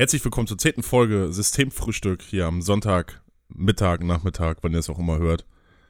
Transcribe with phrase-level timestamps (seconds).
[0.00, 4.98] Herzlich willkommen zur zehnten Folge Systemfrühstück hier am Sonntag, Mittag, Nachmittag, wann ihr es auch
[5.00, 5.44] immer hört.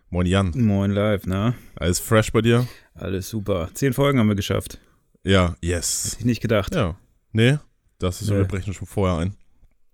[0.08, 0.52] Moin Jan.
[0.54, 1.54] Moin live, na?
[1.76, 2.66] Alles fresh bei dir?
[2.94, 3.68] Alles super.
[3.74, 4.80] Zehn Folgen haben wir geschafft.
[5.24, 6.06] Ja, yes.
[6.12, 6.74] Hätte ich nicht gedacht.
[6.74, 6.96] Ja.
[7.32, 7.58] Nee,
[7.98, 8.40] das ist so, Nee.
[8.40, 9.34] wir brechen schon vorher ein.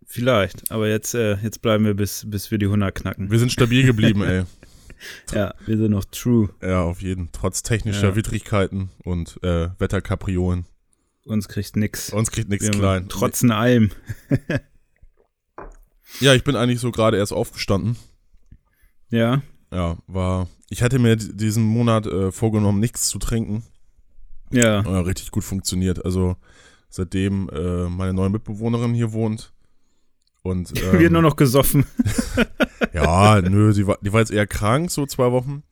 [0.06, 3.32] Vielleicht, aber jetzt, äh, jetzt bleiben wir, bis, bis wir die 100 knacken.
[3.32, 4.44] Wir sind stabil geblieben, ey.
[5.34, 6.50] ja, wir sind noch true.
[6.62, 7.30] Ja, auf jeden.
[7.32, 8.16] Trotz technischer Ja.
[8.16, 10.66] Widrigkeiten und äh, Wetterkapriolen.
[11.24, 12.12] Uns kriegt nix.
[12.12, 13.08] Uns kriegt nichts Wir klein.
[13.08, 13.90] Trotzen allem.
[16.20, 17.96] Ja, ich bin eigentlich so gerade erst aufgestanden.
[19.10, 20.48] Ja, Ja, war.
[20.70, 23.64] Ich hatte mir diesen Monat äh, vorgenommen, nichts zu trinken.
[24.50, 24.82] ja.
[24.82, 26.04] Ja, richtig gut funktioniert.
[26.04, 26.36] Also
[26.88, 29.52] seitdem äh, meine neue Mitbewohnerin hier wohnt.
[30.42, 31.84] Und ähm, Wird nur noch gesoffen.
[32.92, 35.62] ja, nö, sie war, die war jetzt eher krank, so zwei Wochen.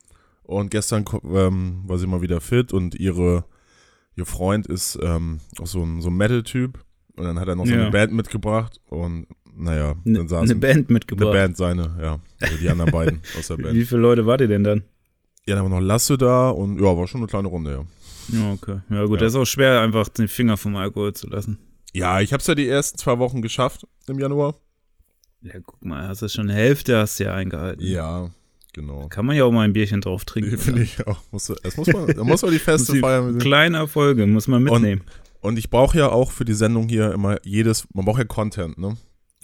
[0.42, 3.44] Und gestern ähm, war sie mal wieder fit und ihre,
[4.16, 6.78] ihr Freund ist ähm, auch so ein, so ein Metal-Typ.
[7.16, 7.82] Und dann hat er noch so Ja.
[7.82, 11.32] eine Band mitgebracht und naja, N dann saßen eine Band eine mitgebracht.
[11.32, 12.18] Band seine, ja.
[12.40, 13.74] Also die anderen beiden aus der Band.
[13.74, 14.82] Wie viele Leute wart ihr denn dann?
[15.46, 18.38] Ja, dann war noch Lasse da und ja, war schon eine kleine Runde, ja.
[18.38, 18.80] Ja, okay.
[18.88, 19.26] Ja, gut, Ja.
[19.26, 21.58] das ist auch schwer, einfach den Finger vom Alkohol zu lassen.
[21.92, 24.54] Ja, ich hab's ja die ersten zwei Wochen geschafft im Januar.
[25.42, 27.84] Ja, guck mal, hast du schon eine Hälfte, hast du ja eingehalten.
[27.84, 28.30] Ja,
[28.72, 29.08] genau.
[29.08, 30.58] Kann man ja auch mal ein Bierchen drauf trinken.
[30.58, 31.18] Finde ich auch.
[31.30, 33.38] Muss, es muss man, da muss man die Feste feiern.
[33.38, 35.02] Kleine Erfolge, muss man mitnehmen.
[35.40, 38.78] Und ich brauche ja auch für die Sendung hier immer jedes, man braucht ja Content,
[38.78, 38.96] ne?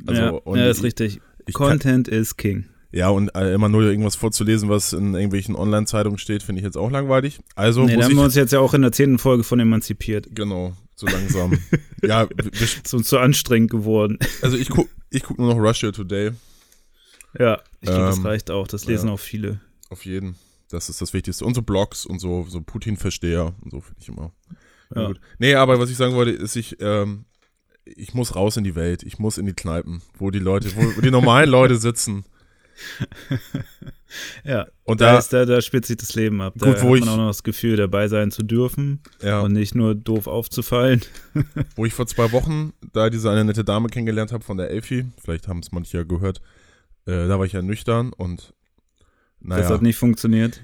[0.07, 1.21] Also, ja, und ja, ist ich- richtig.
[1.47, 2.67] Ich kann, Content is king.
[2.93, 6.77] ja, und äh, immer nur irgendwas vorzulesen, was in irgendwelchen Online-Zeitungen steht, finde ich jetzt
[6.77, 7.41] auch langweilig.
[7.57, 10.29] Also nee, da haben wir uns jetzt ja auch in der zehnten Folge von emanzipiert.
[10.35, 11.59] genau, so langsam.
[12.03, 14.19] ja, Ist uns zu anstrengend geworden.
[14.43, 16.33] also ich guck, ich guck nur noch Russia Today,
[17.39, 18.69] Ja, ich glaube, das Ähm, reicht auch.
[18.69, 19.15] Das lesen ja.
[19.15, 19.61] auch viele.
[19.91, 20.37] auf jeden.
[20.71, 21.45] Das ist das Wichtigste.
[21.45, 24.33] Und so Blogs und so, so Putin-Versteher und so finde ich immer.
[24.95, 25.07] Ja.
[25.09, 25.21] Gut.
[25.39, 27.25] Nee, aber was ich sagen wollte, ist, ich, ähm,
[27.85, 29.03] ich muss raus in die Welt.
[29.03, 32.25] Ich muss in die Kneipen, wo die Leute, wo, wo die normalen Leute sitzen.
[34.45, 36.55] Ja, Und da, da, ist, da, da spitzt sich das Leben ab.
[36.57, 39.41] Da Gut, hat wo man ich- auch noch das Gefühl, dabei sein zu dürfen ja,
[39.41, 41.03] und nicht nur doof aufzufallen.
[41.77, 45.05] wo ich vor zwei Wochen da diese eine nette Dame kennengelernt habe von der Elfi,
[45.23, 46.41] vielleicht haben es manche ja gehört,
[47.09, 48.55] äh, da war ich ja nüchtern und
[49.41, 50.61] Das naja, hat nicht funktioniert.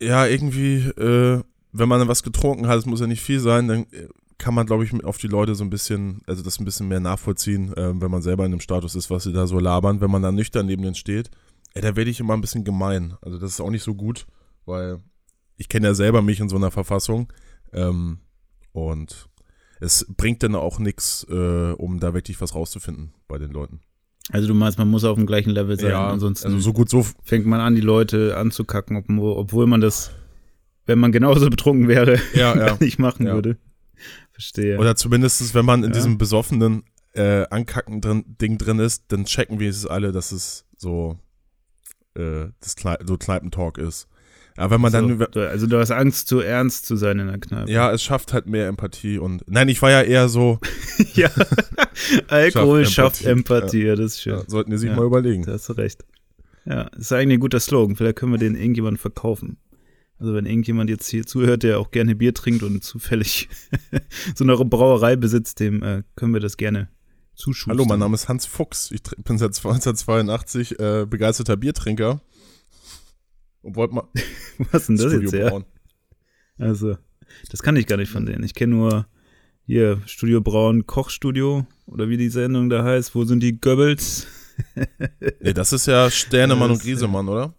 [0.00, 3.68] ja, irgendwie, äh, wenn man dann was getrunken hat, es muss ja nicht viel sein,
[3.68, 6.64] dann äh, kann man, glaube ich, auf die Leute so ein bisschen, also das ein
[6.64, 9.58] bisschen mehr nachvollziehen, äh, wenn man selber in dem Status ist, was sie da so
[9.58, 10.00] labern.
[10.00, 11.30] Wenn man dann nüchtern neben denen steht,
[11.74, 13.14] ey, da werde ich immer ein bisschen gemein.
[13.22, 14.26] Also das ist auch nicht so gut,
[14.66, 15.00] weil
[15.56, 17.32] ich kenne ja selber mich in so einer Verfassung
[17.72, 18.18] ähm,
[18.72, 19.28] und
[19.80, 23.80] es bringt dann auch nichts, äh, um da wirklich was rauszufinden bei den Leuten.
[24.32, 25.94] Also du meinst, man muss auf dem gleichen Level sein.
[25.94, 30.10] Ansonsten also so gut so fängt man an, die Leute anzukacken, obwohl, man das,
[30.86, 32.76] wenn man genauso betrunken wäre, Ja, ja.
[32.80, 33.34] nicht machen Ja.
[33.34, 33.56] würde.
[34.32, 34.78] Verstehe.
[34.78, 35.94] Oder zumindest, wenn man in Ja.
[35.94, 36.82] diesem besoffenen
[37.14, 41.18] äh, Ankacken drin, Ding drin ist, dann checken wir es alle, dass es so,
[42.14, 44.06] äh, das Knei so Kneipentalk ist.
[44.56, 47.26] Aber wenn man dann, so, du- also du hast Angst, zu ernst zu sein in
[47.26, 47.70] der Kneipe.
[47.70, 50.58] ja, es schafft halt mehr Empathie und, nein, ich war ja eher so,
[51.14, 51.30] ja.
[52.28, 53.82] Alkohol Schafft schafft Empathie.
[53.82, 54.34] Empathie, ja, das ist schön.
[54.34, 54.96] ja, sollten die sich Ja.
[54.96, 55.44] mal überlegen.
[55.44, 56.04] Da hast du recht.
[56.64, 57.96] Ja, das ist eigentlich ein guter Slogan.
[57.96, 59.58] Vielleicht können wir den irgendjemandem verkaufen.
[60.18, 63.48] Also wenn irgendjemand jetzt hier zuhört, der auch gerne Bier trinkt und zufällig
[64.34, 66.88] so eine Brauerei besitzt, dem äh, können wir das gerne
[67.34, 67.76] zuschustern.
[67.78, 68.90] Hallo, mein Name ist Hans Fuchs.
[68.90, 72.20] Ich bin seit 1982 äh, begeisterter Biertrinker.
[73.66, 74.08] Und wollte mal
[74.70, 75.50] Was denn das Studio jetzt her?
[75.50, 75.64] brauen.
[76.56, 76.96] Also,
[77.50, 78.44] das kann ich gar nicht von denen.
[78.44, 79.06] Ich kenne nur
[79.64, 83.16] hier Studio Braun Kochstudio oder wie die Sendung da heißt.
[83.16, 84.26] Wo sind die Goebbels?
[85.40, 87.52] Nee, das ist ja Sternemann Das und Griesemann, oder?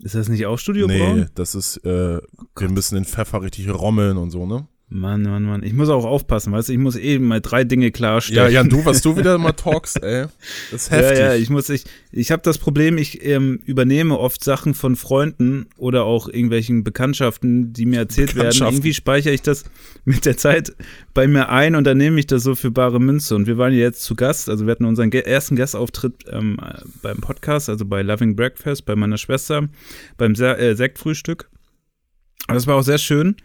[0.00, 1.30] Ist das nicht auch Studio nee, Braun?
[1.34, 4.68] das ist, äh, wir müssen den Pfeffer richtig rommeln und so, ne?
[4.92, 5.62] Mann, Mann, Mann.
[5.62, 8.52] Ich muss auch aufpassen, weißt du, ich muss eben mal drei Dinge Ja, klarstellen.
[8.52, 10.26] Jan, du, was du wieder mal talkst, ey.
[10.72, 11.18] Das ist heftig.
[11.18, 14.96] Ja, ja, ich muss, ich, ich habe das Problem, ich ähm, übernehme oft Sachen von
[14.96, 18.60] Freunden oder auch irgendwelchen Bekanntschaften, die mir erzählt werden.
[18.60, 19.62] Irgendwie speichere ich das
[20.04, 20.74] mit der Zeit
[21.14, 23.36] bei mir ein und dann nehme ich das so für bare Münze.
[23.36, 26.80] Und wir waren ja jetzt zu Gast, also wir hatten unseren ersten Gastauftritt ähm, äh,
[27.00, 29.68] beim Podcast, also bei Loving Breakfast, bei meiner Schwester,
[30.18, 31.48] beim Se äh, Sektfrühstück.
[32.48, 33.36] Und das war auch sehr schön.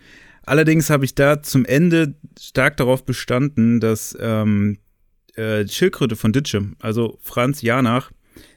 [0.46, 4.78] Allerdings habe ich da zum Ende stark darauf bestanden, dass ähm,
[5.36, 8.12] äh, Schildkröte von Ditschem, also Franz Janach,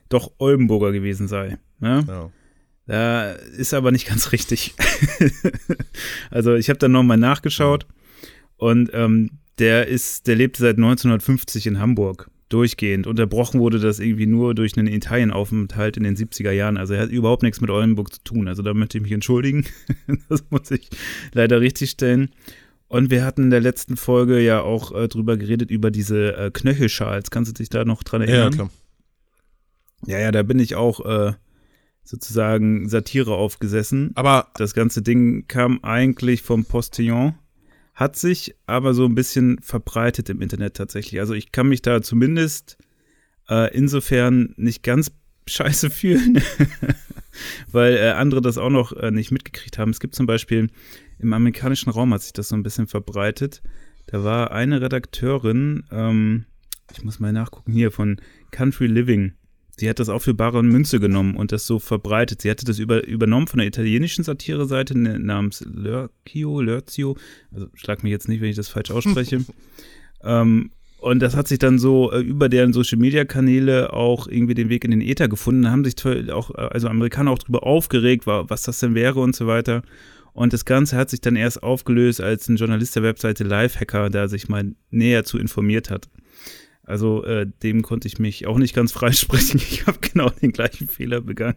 [0.09, 1.59] doch Oldenburger gewesen sei.
[1.81, 2.05] Ne?
[2.07, 2.31] Ja.
[2.87, 4.75] Da ist aber nicht ganz richtig.
[6.31, 7.87] also ich habe dann nochmal nachgeschaut
[8.57, 13.07] und ähm, der ist, der lebte seit 1950 in Hamburg durchgehend.
[13.07, 16.77] Unterbrochen wurde das irgendwie nur durch einen Italienaufenthalt in den 70er Jahren.
[16.77, 18.49] Also er hat überhaupt nichts mit Oldenburg zu tun.
[18.49, 19.65] Also da möchte ich mich entschuldigen.
[20.29, 20.89] das muss ich
[21.33, 22.31] leider richtig stellen.
[22.89, 26.51] Und wir hatten in der letzten Folge ja auch äh, drüber geredet, über diese äh,
[26.51, 27.31] Knöchelschals.
[27.31, 28.53] Kannst du dich da noch dran erinnern?
[28.53, 28.71] Ja, klar.
[30.07, 31.33] Ja, ja, da bin ich auch äh,
[32.03, 34.13] sozusagen Satire aufgesessen.
[34.15, 37.35] Aber Das ganze Ding kam eigentlich vom Postillon,
[37.99, 41.19] hat sich aber so ein bisschen verbreitet im Internet tatsächlich.
[41.19, 42.79] Also ich kann mich da zumindest
[43.51, 45.11] äh, insofern nicht ganz
[45.49, 46.41] scheiße fühlen,
[47.73, 49.91] weil äh, andere das auch noch äh, nicht mitgekriegt haben.
[49.91, 50.71] Es gibt zum Beispiel
[51.19, 53.63] im amerikanischen Raum hat sich das so ein bisschen verbreitet.
[54.07, 56.45] Da war eine Redakteurin, ähm,
[56.93, 58.21] ich muss mal nachgucken, hier von
[58.53, 59.33] Country Living.
[59.79, 62.43] Sie hat das auch für bare Münze genommen und das so verbreitet.
[62.43, 67.17] Sie hatte das über, übernommen von der italienischen Satire-Seite namens Lurcio, Lurcio.
[67.53, 69.45] Also schlag mich jetzt nicht, wenn ich das falsch ausspreche.
[70.25, 70.71] ähm,
[71.01, 74.91] und das hat sich dann so äh, über deren Social-Media-Kanäle auch irgendwie den Weg in
[74.91, 75.63] den Äther gefunden.
[75.63, 75.95] Da haben sich
[76.33, 79.83] auch, äh, also Amerikaner auch drüber aufgeregt, war, was das denn wäre und so weiter.
[80.33, 84.29] Und das Ganze hat sich dann erst aufgelöst, als ein Journalist der Webseite Lifehacker da
[84.29, 86.09] sich mal näher zu informiert hat.
[86.89, 89.61] Also äh, dem konnte ich mich auch nicht ganz freisprechen.
[89.71, 91.57] Ich habe genau den gleichen Fehler begangen.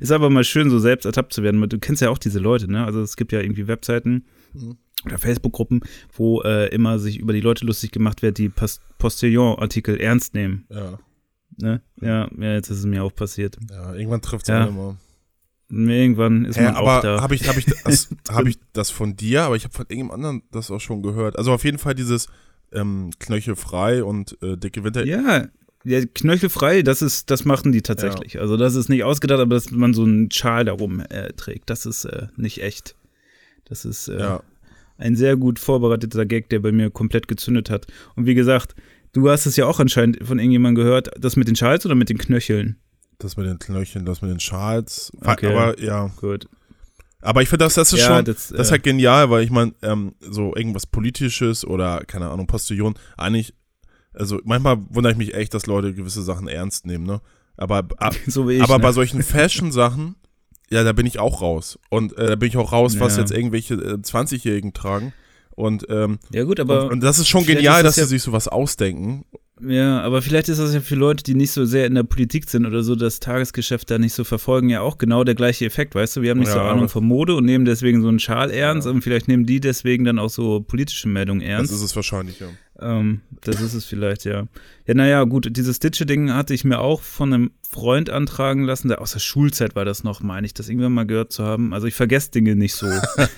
[0.00, 1.60] Ist aber mal schön, so selbst ertappt zu werden.
[1.68, 2.84] Du kennst ja auch diese Leute, ne?
[2.84, 4.24] Also es gibt ja irgendwie Webseiten
[4.54, 4.76] Mhm.
[5.06, 5.80] oder Facebook-Gruppen,
[6.14, 10.66] wo äh, immer sich über die Leute lustig gemacht wird, die Post Postillon-Artikel ernst nehmen.
[10.68, 10.98] ja,
[11.58, 11.80] Ne?
[12.00, 13.56] Ja, ja, jetzt ist es mir auch passiert.
[13.70, 14.64] ja irgendwann trifft es Ja.
[14.66, 14.96] immer.
[15.70, 17.20] Irgendwann ist Hä, man auch aber da.
[17.22, 20.14] habe ich, hab ich, das, hab ich das von dir, aber ich habe von irgendjemand
[20.14, 21.36] anderen das auch schon gehört.
[21.38, 22.28] Also auf jeden Fall dieses
[22.72, 25.04] ähm, knöchelfrei und äh, dicke Winter.
[25.06, 25.48] Ja,
[25.84, 28.40] ja, knöchelfrei, das ist, das machen die tatsächlich.
[28.40, 31.86] Also das ist nicht ausgedacht, aber dass man so einen Schal darum äh, trägt, das
[31.86, 32.94] ist äh, nicht echt.
[33.64, 34.42] Das ist äh, Ja.
[34.98, 37.86] ein sehr gut vorbereiteter Gag, der bei mir komplett gezündet hat.
[38.14, 38.76] Und wie gesagt,
[39.12, 42.08] du hast es ja auch anscheinend von irgendjemandem gehört, das mit den Schals oder mit
[42.08, 42.76] den Knöcheln?
[43.18, 45.10] Das mit den Knöcheln, das mit den Schals.
[45.20, 45.46] Okay.
[45.52, 46.12] Aber ja.
[46.20, 46.48] Gut.
[47.22, 49.50] Aber ich finde, das, das ist Ja, schon, das, das, ist halt genial, weil ich
[49.50, 53.54] meine, ähm, so irgendwas Politisches oder, keine Ahnung, Postillon, eigentlich,
[54.12, 57.20] also manchmal wundere ich mich echt, dass Leute gewisse Sachen ernst nehmen, ne?
[57.56, 58.60] Aber, ab, So ich.
[58.62, 58.82] aber ne?
[58.82, 60.16] bei solchen Fashion-Sachen,
[60.70, 61.78] ja, da bin ich auch raus.
[61.90, 63.20] Und äh, da bin ich auch raus, was Ja.
[63.22, 65.12] jetzt irgendwelche äh, 20-Jährigen tragen.
[65.54, 68.04] Und, ähm, ja gut, aber und, und das ist schon genial, ist das dass ja-
[68.04, 69.24] sie sich sowas ausdenken.
[69.60, 72.48] Ja, aber vielleicht ist das ja für Leute, die nicht so sehr in der Politik
[72.48, 75.94] sind oder so das Tagesgeschäft da nicht so verfolgen, ja auch genau der gleiche Effekt,
[75.94, 76.22] weißt du?
[76.22, 78.50] Wir haben nicht so Ja, Ahnung aber- von Mode und nehmen deswegen so einen Schal
[78.50, 78.92] ernst Ja.
[78.92, 81.72] und vielleicht nehmen die deswegen dann auch so politische Meldungen Das ernst.
[81.72, 82.46] ist es wahrscheinlich, ja.
[82.82, 84.46] Ähm, das ist es vielleicht, ja.
[84.86, 88.88] Ja, naja, gut, dieses Stitche-Ding hatte ich mir auch von einem Freund antragen lassen.
[88.88, 91.72] Der, aus der Schulzeit war das noch, meine ich, das irgendwann mal gehört zu haben.
[91.72, 92.86] Also ich vergesse Dinge nicht so.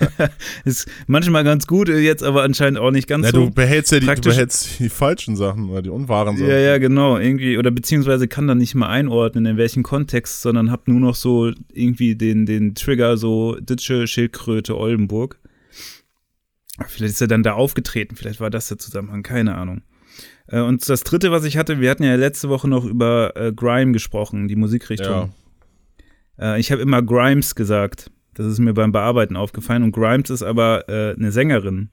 [0.65, 3.45] ist manchmal ganz gut, jetzt aber anscheinend auch nicht ganz Ja, so.
[3.45, 6.49] du behältst ja die, du behältst die falschen Sachen oder die unwahren Sachen.
[6.49, 10.71] Ja, ja, genau, irgendwie, oder beziehungsweise kann dann nicht mal einordnen, in welchem Kontext, sondern
[10.71, 15.39] hab nur noch so irgendwie den, den Trigger, so Ditsche, Schildkröte, Oldenburg.
[16.87, 19.81] Vielleicht ist er dann da aufgetreten, vielleicht war das der Zusammenhang, keine Ahnung.
[20.47, 23.53] Äh, Und das dritte, was ich hatte, wir hatten ja letzte Woche noch über äh,
[23.53, 25.33] Grime gesprochen, die Musikrichtung.
[26.39, 28.11] Äh, ich habe immer Grimes gesagt.
[28.33, 29.83] Das ist mir beim Bearbeiten aufgefallen.
[29.83, 31.89] Und Grimes ist aber äh, eine Sängerin.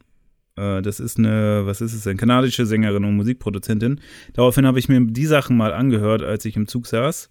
[0.56, 2.16] Äh, das ist eine, was ist es denn?
[2.16, 4.00] Kanadische Sängerin und Musikproduzentin.
[4.32, 7.30] Daraufhin habe ich mir die Sachen mal angehört, als ich im Zug saß.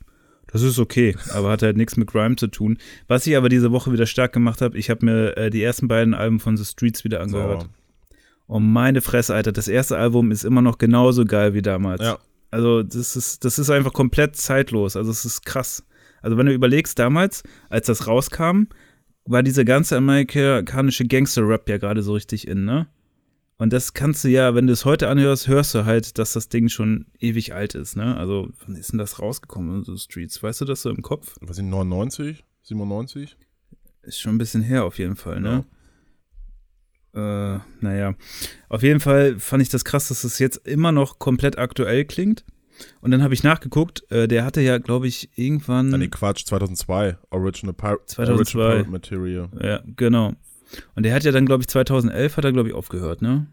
[0.51, 2.77] Das ist okay, aber hat halt nichts mit Grime zu tun.
[3.07, 5.87] Was ich aber diese Woche wieder stark gemacht habe, ich habe mir äh, die ersten
[5.87, 7.61] beiden Alben von The Streets wieder angehört.
[7.61, 7.67] So.
[8.47, 12.01] Und meine Fresse, Alter, das erste Album ist immer noch genauso geil wie damals.
[12.01, 12.19] Ja.
[12.49, 14.97] Also, das ist, das ist einfach komplett zeitlos.
[14.97, 15.85] Also, es ist krass.
[16.21, 18.63] Also, wenn du überlegst, damals, als das rauskam,
[19.23, 22.87] war dieser ganze amerikanische Gangster-Rap ja gerade so richtig in, ne?
[23.61, 26.49] Und das kannst du ja, wenn du es heute anhörst, hörst du halt, dass das
[26.49, 28.17] Ding schon ewig alt ist, ne?
[28.17, 30.41] Also, wann ist denn das rausgekommen, so Streets?
[30.41, 31.35] Weißt du das so im Kopf?
[31.41, 32.43] Was sind 99?
[32.63, 33.37] 97?
[34.01, 35.63] Ist schon ein bisschen her auf jeden Fall, ne?
[37.13, 38.15] Äh, naja.
[38.67, 42.43] Auf jeden Fall fand ich das krass, dass es jetzt immer noch komplett aktuell klingt.
[42.99, 45.89] Und dann habe ich nachgeguckt, äh, der hatte ja, glaube ich, irgendwann.
[45.89, 47.15] Nein, nee, Quatsch, 2002.
[47.29, 48.33] Original, Pir 2002.
[48.33, 49.49] Original Pirate Material.
[49.61, 50.33] Ja, genau.
[50.95, 53.47] Und der hat ja dann, glaube ich, 2011 hat er, glaube ich, aufgehört, ne?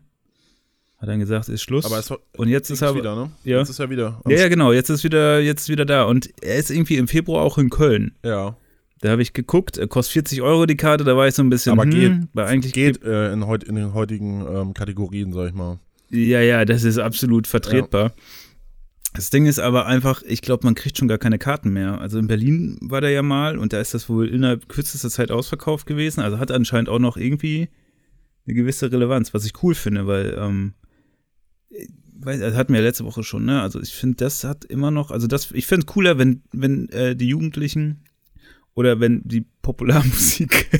[0.98, 1.84] Hat dann gesagt, ist Schluss.
[1.84, 2.94] Aber es und jetzt ist er.
[2.94, 3.30] wieder, ne?
[3.44, 3.58] Ja.
[3.58, 4.20] Jetzt ist er wieder.
[4.26, 4.72] Ja, ja, genau.
[4.72, 6.04] Jetzt ist wieder, jetzt wieder da.
[6.04, 8.12] Und er ist irgendwie im Februar auch in Köln.
[8.22, 8.56] ja.
[9.00, 11.72] Da habe ich geguckt, kostet 40 Euro die Karte, da war ich so ein bisschen.
[11.72, 12.12] Aber hm, geht.
[12.32, 15.78] Weil eigentlich Geht äh, in, heut, in den heutigen ähm, Kategorien, sag ich mal.
[16.10, 18.12] Ja, ja, das ist absolut vertretbar.
[19.18, 22.00] Das Ding ist aber einfach, ich glaube, man kriegt schon gar keine Karten mehr.
[22.00, 25.32] Also in Berlin war der ja mal und da ist das wohl innerhalb kürzester Zeit
[25.32, 26.20] ausverkauft gewesen.
[26.20, 27.68] Also hat anscheinend auch noch irgendwie
[28.46, 30.74] eine gewisse Relevanz, was ich cool finde, weil, ähm,
[32.14, 33.60] weil das hatten wir letzte Woche schon, ne?
[33.60, 36.88] Also ich finde, das hat immer noch, also das, ich finde es cooler, wenn, wenn
[36.90, 38.04] äh, die Jugendlichen
[38.74, 40.70] oder wenn die Popularmusik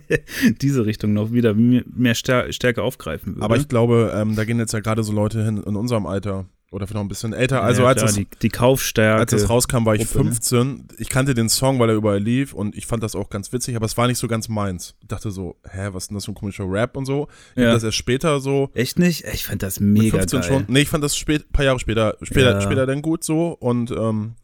[0.60, 3.44] diese Richtung noch wieder mehr, stärker aufgreifen würde.
[3.44, 6.46] Aber ich glaube, ähm, da gehen jetzt ja gerade so Leute hin in unserem Alter,
[6.70, 7.62] oder vielleicht noch ein bisschen älter.
[7.62, 9.20] Also ja, als, klar, es, die, die Kaufstärke.
[9.20, 10.24] als es rauskam, war ich Gruppe, ne?
[10.32, 10.88] 15.
[10.98, 13.74] Ich kannte den Song, weil er überall lief und ich fand das auch ganz witzig,
[13.76, 14.94] aber es war nicht so ganz meins.
[15.00, 17.28] Ich dachte so, hä, was ist denn das für ein komischer Rap und so.
[17.56, 17.72] Ich Ja.
[17.72, 19.24] das erst später so Echt nicht?
[19.32, 20.48] Ich fand das mit mega 15 geil.
[20.48, 20.64] schon.
[20.68, 22.60] Nee, ich fand das spät, paar Jahre später, später, Ja.
[22.60, 24.34] später dann gut so und ähm,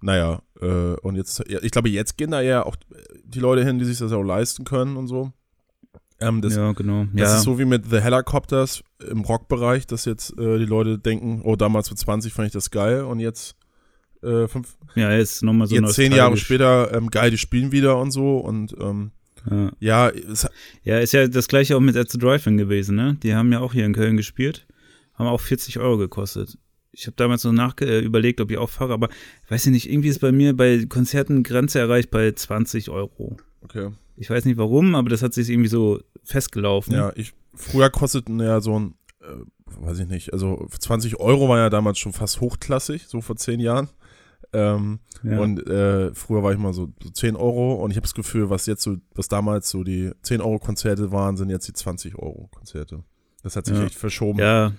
[0.00, 2.76] naja, äh, und jetzt, ich glaube, jetzt gehen da eher auch
[3.24, 5.32] die Leute hin, die sich das auch leisten können und so.
[6.20, 7.06] Ähm, das, ja, genau.
[7.12, 7.36] Das ja.
[7.36, 11.56] ist so wie mit The Helicopters im Rockbereich, dass jetzt äh, die Leute denken, oh,
[11.56, 13.56] damals mit 20 fand ich das geil und jetzt
[14.22, 17.98] äh, fünf, ja, jetzt nochmal so jetzt zehn Jahre später, ähm, geil, die spielen wieder
[17.98, 19.10] und so und ähm,
[19.50, 19.70] Ja.
[19.78, 20.48] ja, es,
[20.82, 23.16] ja, ist ja das gleiche auch mit At the Drive-In gewesen, ne?
[23.22, 24.66] Die haben ja auch hier in Köln gespielt,
[25.14, 26.58] haben auch 40 Euro gekostet.
[26.92, 29.10] Ich habe damals noch nach äh, überlegt, ob ich auch fahre, aber
[29.50, 33.36] weiß ich nicht, irgendwie ist bei mir bei Konzerten Grenze erreicht bei 20 Euro.
[33.60, 33.90] okay.
[34.16, 36.94] Ich weiß nicht warum, aber das hat sich irgendwie so festgelaufen.
[36.94, 41.58] Ja, ich, früher kosteten ja so ein, äh, weiß ich nicht, also 20 Euro war
[41.58, 43.88] ja damals schon fast hochklassig, so vor zehn Jahren.
[44.52, 45.40] Ähm, Ja.
[45.40, 48.48] Und äh, früher war ich mal so, so 10 Euro und ich habe das Gefühl,
[48.48, 52.16] was jetzt so, was damals so die 10 Euro Konzerte waren, sind jetzt die 20
[52.16, 53.02] Euro Konzerte.
[53.42, 53.84] Das hat sich Ja.
[53.84, 54.38] echt verschoben.
[54.38, 54.72] ja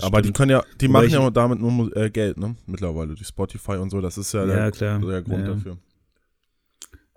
[0.00, 0.36] Aber die stimmt.
[0.36, 2.54] können ja, die Wobei machen ja damit nur äh, Geld, ne?
[2.66, 4.00] Mittlerweile durch Spotify und so.
[4.00, 5.76] Das ist ja, Ja, der, der Grund dafür.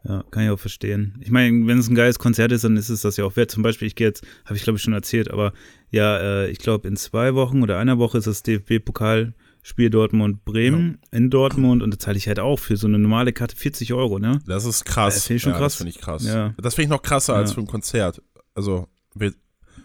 [0.05, 1.15] Ja, kann ich auch verstehen.
[1.21, 3.49] Ich meine, wenn es ein geiles Konzert ist, dann ist es das ja auch wert.
[3.51, 5.53] Zum Beispiel, ich gehe jetzt, habe ich glaube ich schon erzählt, aber
[5.91, 11.29] ja, äh, ich glaube in zwei Wochen oder einer Woche ist das DFB-Pokalspiel Dortmund-Bremen in
[11.29, 14.39] Dortmund und da zahle ich halt auch für so eine normale Karte 40 Euro, ne?
[14.45, 15.17] Das ist krass.
[15.17, 15.73] Äh, find ich schon ja, krass.
[15.73, 16.25] Das finde ich krass.
[16.25, 16.53] Ja.
[16.57, 17.55] Das finde ich noch krasser als Ja.
[17.55, 18.21] für ein Konzert.
[18.55, 19.33] Also, wir,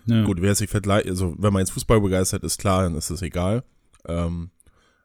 [0.07, 0.25] Ja.
[0.25, 3.23] gut, wer sich vergleicht, also wenn man jetzt Fußball begeistert ist, klar, dann ist es
[3.23, 3.63] egal.
[4.07, 4.51] Ähm,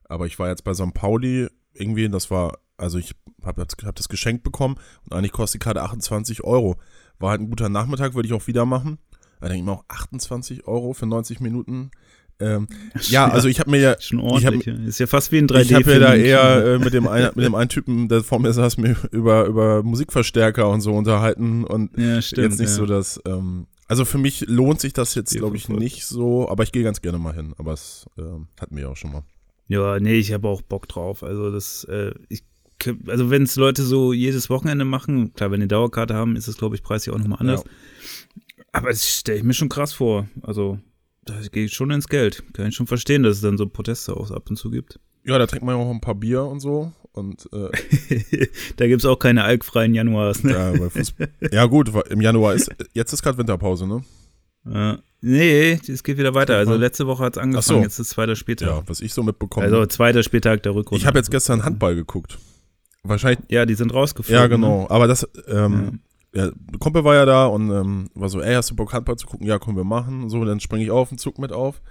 [0.05, 0.93] aber ich war jetzt bei St.
[0.93, 3.13] Pauli irgendwie, das war, also ich
[3.43, 6.77] habe hab das geschenkt bekommen und eigentlich kostet die Karte 28 Euro.
[7.19, 8.97] War halt ein guter Nachmittag, würde ich auch wieder machen.
[9.39, 11.91] Da denke ich mir auch 28 Euro für 90 Minuten.
[12.39, 12.67] Ähm,
[13.09, 14.65] ja, also ich habe mir ja, Schon ich hab- ordentlich.
[14.65, 14.87] ja.
[14.87, 15.61] ist ja fast wie ein 3D.
[15.61, 18.39] ich habe ja da eher äh, mit dem einen, mit dem einen Typen, der vor
[18.39, 22.51] mir saß, mir über über Musikverstärker und so unterhalten und ja, stimmt.
[22.51, 22.75] jetzt nicht ja.
[22.75, 26.63] so, dass ähm, also für mich lohnt sich das jetzt glaube ich nicht so, aber
[26.63, 27.53] ich gehe ganz gerne mal hin.
[27.57, 29.23] Aber es ähm, hatten wir ja auch schon mal.
[29.67, 31.23] Ja, nee, ich habe auch Bock drauf.
[31.23, 32.43] Also das, äh, ich,
[33.07, 36.57] also wenn es Leute so jedes Wochenende machen, klar, wenn die Dauerkarte haben, ist es,
[36.57, 37.63] glaube ich, preislich auch nochmal anders.
[38.71, 40.27] Aber das stelle ich mir schon krass vor.
[40.41, 40.79] Also,
[41.25, 42.43] da geht schon ins Geld.
[42.53, 44.99] Kann ich schon verstehen, dass es dann so Proteste auch ab und zu gibt.
[45.25, 47.69] Ja, da trinkt man ja auch ein paar Bier und so und äh,
[48.75, 50.51] da gibt es auch keine alkfreien Januars, ne?
[50.51, 54.03] ja, ja gut, im Januar ist jetzt ist gerade Winterpause, ne?
[54.65, 54.99] Ja.
[55.21, 56.57] Nee, es geht wieder weiter.
[56.57, 57.81] Also letzte Woche hat es angefangen, so.
[57.81, 58.67] jetzt ist zweiter Spieltag.
[58.67, 59.65] Ja, was ich so mitbekommen.
[59.65, 61.01] Also zweiter Spieltag der Rückrunde.
[61.01, 62.37] ich habe jetzt gestern Handball geguckt.
[63.03, 64.36] Wahrscheinlich Ja, die sind rausgeflogen.
[64.36, 64.50] Ja, ne?
[64.50, 64.88] genau.
[64.89, 66.00] Aber das, ähm,
[66.33, 66.50] ja.
[66.51, 69.27] der Kumpel war ja da und ähm, war so, ey, hast du Bock Handball zu
[69.27, 69.45] gucken?
[69.45, 70.29] Ja, können wir machen.
[70.29, 71.81] So, dann springe ich auf den Zug mit auf.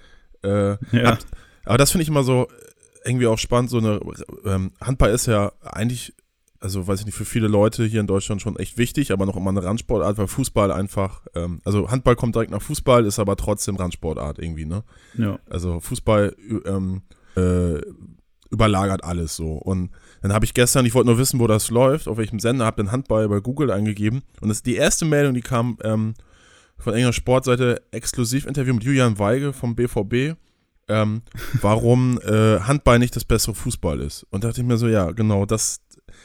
[0.43, 1.13] Äh, Ja.
[1.13, 1.19] hab,
[1.65, 2.49] aber das finde ich immer so
[3.05, 3.71] irgendwie auch spannend.
[3.71, 4.01] So eine
[4.45, 6.15] ähm, Handball ist ja eigentlich,
[6.61, 9.37] also weiß ich nicht, für viele Leute hier in Deutschland schon echt wichtig, aber noch
[9.37, 13.37] immer eine Randsportart, weil Fußball einfach, ähm, also Handball kommt direkt nach Fußball, ist aber
[13.37, 14.83] trotzdem Randsportart irgendwie, ne?
[15.19, 15.39] ja.
[15.51, 17.03] Also Fußball ähm,
[17.37, 17.81] äh,
[18.51, 19.53] überlagert alles so.
[19.55, 19.91] Und
[20.23, 22.83] dann habe ich gestern, ich wollte nur wissen, wo das läuft, auf welchem Sender, habe
[22.83, 24.23] den Handball bei Google eingegeben.
[24.41, 26.15] Und das ist die erste Meldung, die kam ähm,
[26.79, 30.39] von irgendeiner Sportseite, Exklusivinterview mit Julian Weige vom BVB,
[30.89, 31.23] ähm,
[31.61, 34.25] warum äh, Handball nicht das bessere Fußball ist.
[34.31, 35.81] Und da dachte ich mir so, ja, genau, das,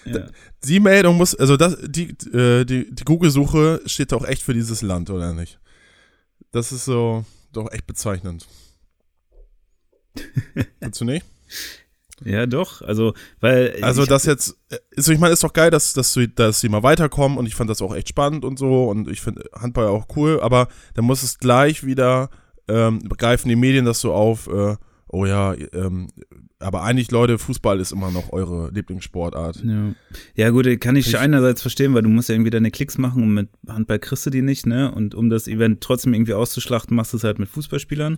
[0.06, 0.28] ja.
[0.64, 4.84] die Meldung muss, also das, die, äh, die, die Google-Suche steht doch echt für dieses
[4.84, 5.60] Land, oder nicht?
[6.52, 8.48] Das ist so doch echt bezeichnend.
[10.80, 11.26] Findest du nicht?
[12.24, 12.82] Ja, doch.
[12.82, 13.78] Also, weil.
[13.82, 16.70] Also das jetzt, äh, also ich meine, ist doch geil, dass, dass, du, dass sie
[16.70, 19.88] mal weiterkommen und ich fand das auch echt spannend und so und ich finde Handball
[19.88, 22.30] auch cool, aber dann muss es gleich wieder
[22.68, 24.76] ähm, greifen die Medien das so auf, äh,
[25.08, 26.08] oh ja, ähm,
[26.60, 29.64] aber eigentlich Leute, Fußball ist immer noch eure Lieblingssportart.
[29.64, 29.94] Ja.
[30.36, 33.24] ja, gut, kann ich, Ich- einerseits verstehen, weil du musst ja irgendwie deine Klicks machen
[33.24, 34.92] und mit Handball kriegst du die nicht, ne?
[34.92, 38.18] Und um das Event trotzdem irgendwie auszuschlachten, machst du es halt mit Fußballspielern.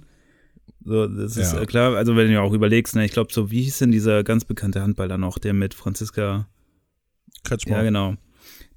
[0.84, 1.62] So, das ist Ja.
[1.62, 1.96] äh, klar.
[1.96, 4.46] Also, wenn du ja auch überlegst, ne, ich glaube, so, wie hieß denn dieser ganz
[4.46, 6.48] bekannte Handballer noch, der mit Franziska,
[7.44, 7.78] Kretschmer.
[7.78, 8.16] ja, genau.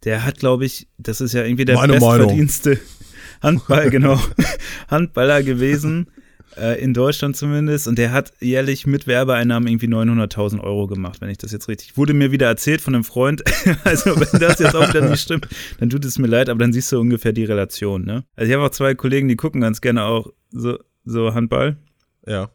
[0.05, 2.27] Der hat, glaube ich, das ist ja irgendwie der Meine Meinung.
[2.27, 2.79] bestverdienste
[3.43, 4.21] Handball, genau,
[4.89, 6.09] Handballer gewesen,
[6.57, 7.87] äh, in Deutschland zumindest.
[7.89, 11.97] Und der hat jährlich mit Werbeeinnahmen irgendwie 900.000 Euro gemacht, wenn ich das jetzt richtig.
[11.97, 13.43] Wurde mir wieder erzählt von einem Freund.
[13.85, 16.73] also, wenn das jetzt auch wieder nicht stimmt, dann tut es mir leid, aber dann
[16.73, 18.25] siehst du ungefähr die Relation, ne?
[18.37, 21.77] Also, ich habe auch zwei Kollegen, die gucken ganz gerne auch so, so Handball.
[22.27, 22.51] Ja.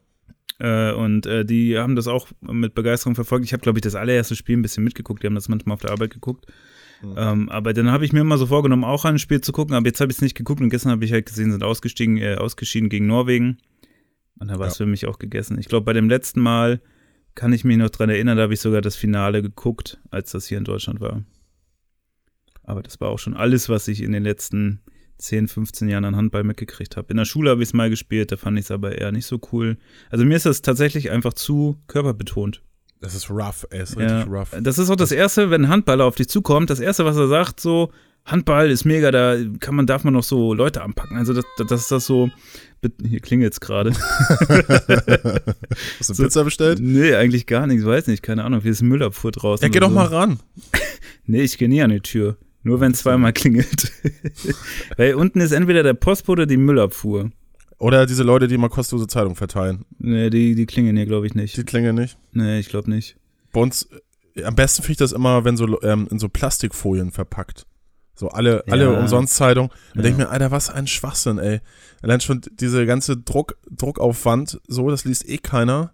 [0.60, 3.46] Äh, und äh, die haben das auch mit Begeisterung verfolgt.
[3.46, 5.22] Ich habe, glaube ich, das allererste Spiel ein bisschen mitgeguckt.
[5.22, 6.48] Die haben das manchmal auf der Arbeit geguckt.
[7.02, 7.14] Mhm.
[7.16, 9.86] Ähm, aber dann habe ich mir immer so vorgenommen, auch ein Spiel zu gucken, aber
[9.86, 12.36] jetzt habe ich es nicht geguckt und gestern habe ich halt gesehen, sind ausgestiegen, äh,
[12.36, 13.60] ausgeschieden gegen Norwegen.
[14.40, 14.86] Und da war es ja.
[14.86, 15.60] für mich auch gegessen.
[15.60, 16.82] Ich glaube, bei dem letzten Mal
[17.36, 20.48] kann ich mich noch dran erinnern, da habe ich sogar das Finale geguckt, als das
[20.48, 21.24] hier in Deutschland war.
[22.64, 24.82] Aber das war auch schon alles, was ich in den letzten
[25.18, 27.08] 10, 15 Jahren an Handball mitgekriegt habe.
[27.10, 29.26] In der Schule habe ich es mal gespielt, da fand ich es aber eher nicht
[29.26, 29.78] so cool.
[30.10, 32.62] Also mir ist das tatsächlich einfach zu körperbetont.
[33.00, 34.56] Das ist rough, ey, ist richtig ja, rough.
[34.60, 37.28] Das ist auch das Erste, wenn ein Handballer auf dich zukommt, das Erste, was er
[37.28, 37.92] sagt, so,
[38.26, 41.18] Handball ist mega, da kann man, darf man noch so Leute anpacken.
[41.18, 42.30] Also das, das ist das so,
[43.08, 43.92] hier klingelt es gerade.
[46.00, 46.80] Hast du so, Pizza bestellt?
[46.82, 49.64] Nee, eigentlich gar nichts, weiß nicht, keine Ahnung, wie ist Müllabfuhr draußen.
[49.64, 49.96] Ja, geh doch so.
[49.96, 50.40] mal ran.
[51.26, 52.38] nee, ich gehe nie an die Tür.
[52.68, 53.94] Nur wenn es zweimal klingelt.
[54.98, 57.32] Weil unten ist entweder der Postbote oder die Müllabfuhr.
[57.78, 59.86] Oder diese Leute, die mal kostenlose Zeitung verteilen.
[60.00, 61.56] Nee, die, die klingeln hier, glaube ich, nicht.
[61.56, 62.18] Die klingeln nicht?
[62.34, 63.16] Nee, ich glaube nicht.
[63.54, 63.88] Bei uns,
[64.36, 67.66] äh, am besten finde ich das immer, wenn so ähm, in so Plastikfolien verpackt.
[68.16, 68.74] So alle, ja.
[68.74, 69.70] alle Umsonst-Zeitung.
[69.94, 70.02] Da ja.
[70.02, 71.62] denke ich mir, Alter, was ein Schwachsinn, ey.
[72.02, 75.94] Allein schon diese ganze Druck, Druckaufwand, so, das liest eh keiner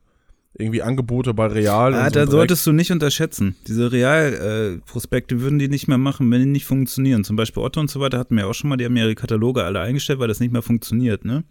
[0.55, 1.93] irgendwie Angebote bei Real.
[1.95, 3.55] Ah, da solltest du nicht unterschätzen.
[3.67, 7.23] Diese Real-Prospekte äh, würden die nicht mehr machen, wenn die nicht funktionieren.
[7.23, 9.63] Zum Beispiel Otto und so weiter hatten wir auch schon mal, die haben ihre Kataloge
[9.63, 11.43] alle eingestellt, weil das nicht mehr funktioniert, ne?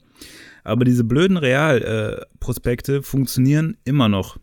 [0.63, 4.39] Aber diese blöden Real-Prospekte funktionieren immer noch.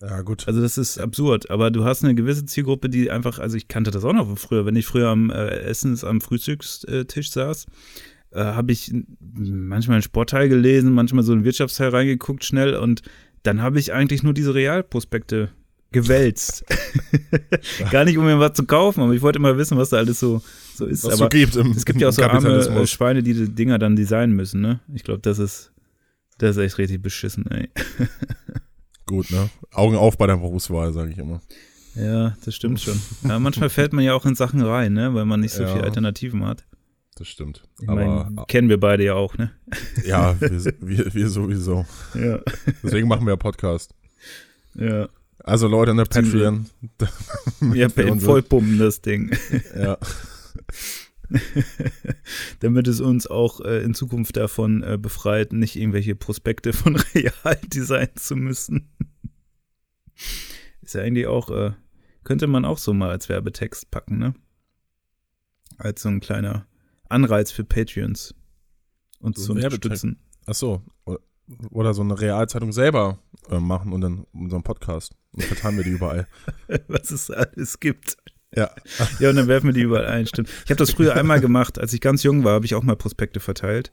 [0.00, 0.46] Ja, gut.
[0.46, 3.90] Also das ist absurd, aber du hast eine gewisse Zielgruppe, die einfach, also ich kannte
[3.90, 7.66] das auch noch von früher, wenn ich früher am äh, Essens, am Frühstückstisch saß,
[8.30, 13.02] äh, habe ich manchmal einen Sportteil gelesen, manchmal so einen Wirtschaftsteil reingeguckt schnell und
[13.42, 15.50] dann habe ich eigentlich nur diese Realprospekte
[15.92, 16.64] gewälzt.
[17.90, 20.20] Gar nicht, um mir was zu kaufen, aber ich wollte immer wissen, was da alles
[20.20, 20.42] so,
[20.74, 21.04] so ist.
[21.04, 23.96] Was aber so gibt es gibt ja auch so arme Schweine, die die Dinger dann
[23.96, 24.80] designen müssen, ne?
[24.94, 25.72] Ich glaube, das ist,
[26.38, 27.68] das ist echt richtig beschissen, ey.
[29.06, 29.50] Gut, ne?
[29.72, 31.40] Augen auf bei der Berufswahl, sage ich immer.
[31.96, 33.00] Ja, das stimmt schon.
[33.26, 35.12] Ja, manchmal fällt man ja auch in Sachen rein, ne?
[35.14, 35.72] Weil man nicht so ja.
[35.72, 36.64] viele Alternativen hat.
[37.20, 37.62] Das stimmt.
[37.82, 39.50] Ich mein, kennen wir beide ja auch, ne?
[40.06, 40.50] Ja, wir,
[40.80, 41.84] wir, wir sowieso.
[42.14, 42.40] Ja.
[42.82, 43.94] Deswegen machen wir ja Podcast.
[44.74, 45.06] Ja.
[45.40, 46.70] Also Leute in der Patreon.
[47.60, 49.36] Wir vollpumpen das Ding.
[49.76, 49.98] Ja.
[52.60, 57.60] Damit es uns auch äh, in Zukunft davon äh, befreit, nicht irgendwelche Prospekte von Real
[57.66, 58.88] designen zu müssen.
[60.80, 61.72] Ist ja eigentlich auch, äh,
[62.24, 64.34] könnte man auch so mal als Werbetext packen, ne?
[65.76, 66.66] Als so ein kleiner
[67.10, 68.34] Anreiz für Patreons
[69.20, 70.18] uns so zu unterstützen.
[70.46, 70.82] Ach so.
[71.70, 73.18] Oder so eine Realzeitung selber
[73.50, 75.16] äh, machen und dann unseren Podcast.
[75.32, 76.26] Und verteilen wir die überall.
[76.88, 78.16] Was es alles gibt.
[78.54, 78.70] Ja.
[79.18, 80.48] Ja, und dann werfen wir die überall ein, stimmt.
[80.64, 82.96] Ich habe das früher einmal gemacht, als ich ganz jung war, habe ich auch mal
[82.96, 83.92] Prospekte verteilt.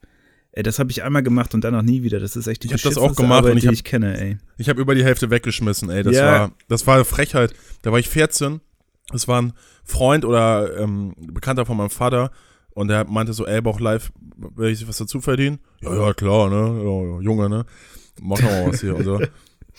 [0.52, 2.20] Ey, das habe ich einmal gemacht und danach nie wieder.
[2.20, 4.20] Das ist echt die Ich habe das auch gemacht Arbeit, und ich, hab, ich kenne,
[4.20, 4.38] ey.
[4.58, 6.02] Ich habe über die Hälfte weggeschmissen, ey.
[6.02, 6.26] Das ja.
[6.26, 7.54] war das war Frechheit.
[7.84, 8.62] Da war ich 14.
[9.12, 9.54] Das war ein
[9.84, 12.32] Freund oder ähm, Bekannter von meinem Vater
[12.78, 15.58] und er meinte so, ey, Bauch live, will ich was dazu verdienen?
[15.82, 16.80] Ja, ja, klar, ne?
[16.80, 17.66] Ja, Junge, ne?
[18.22, 18.96] Mach mal was hier.
[18.96, 19.16] und, so.
[19.16, 19.30] und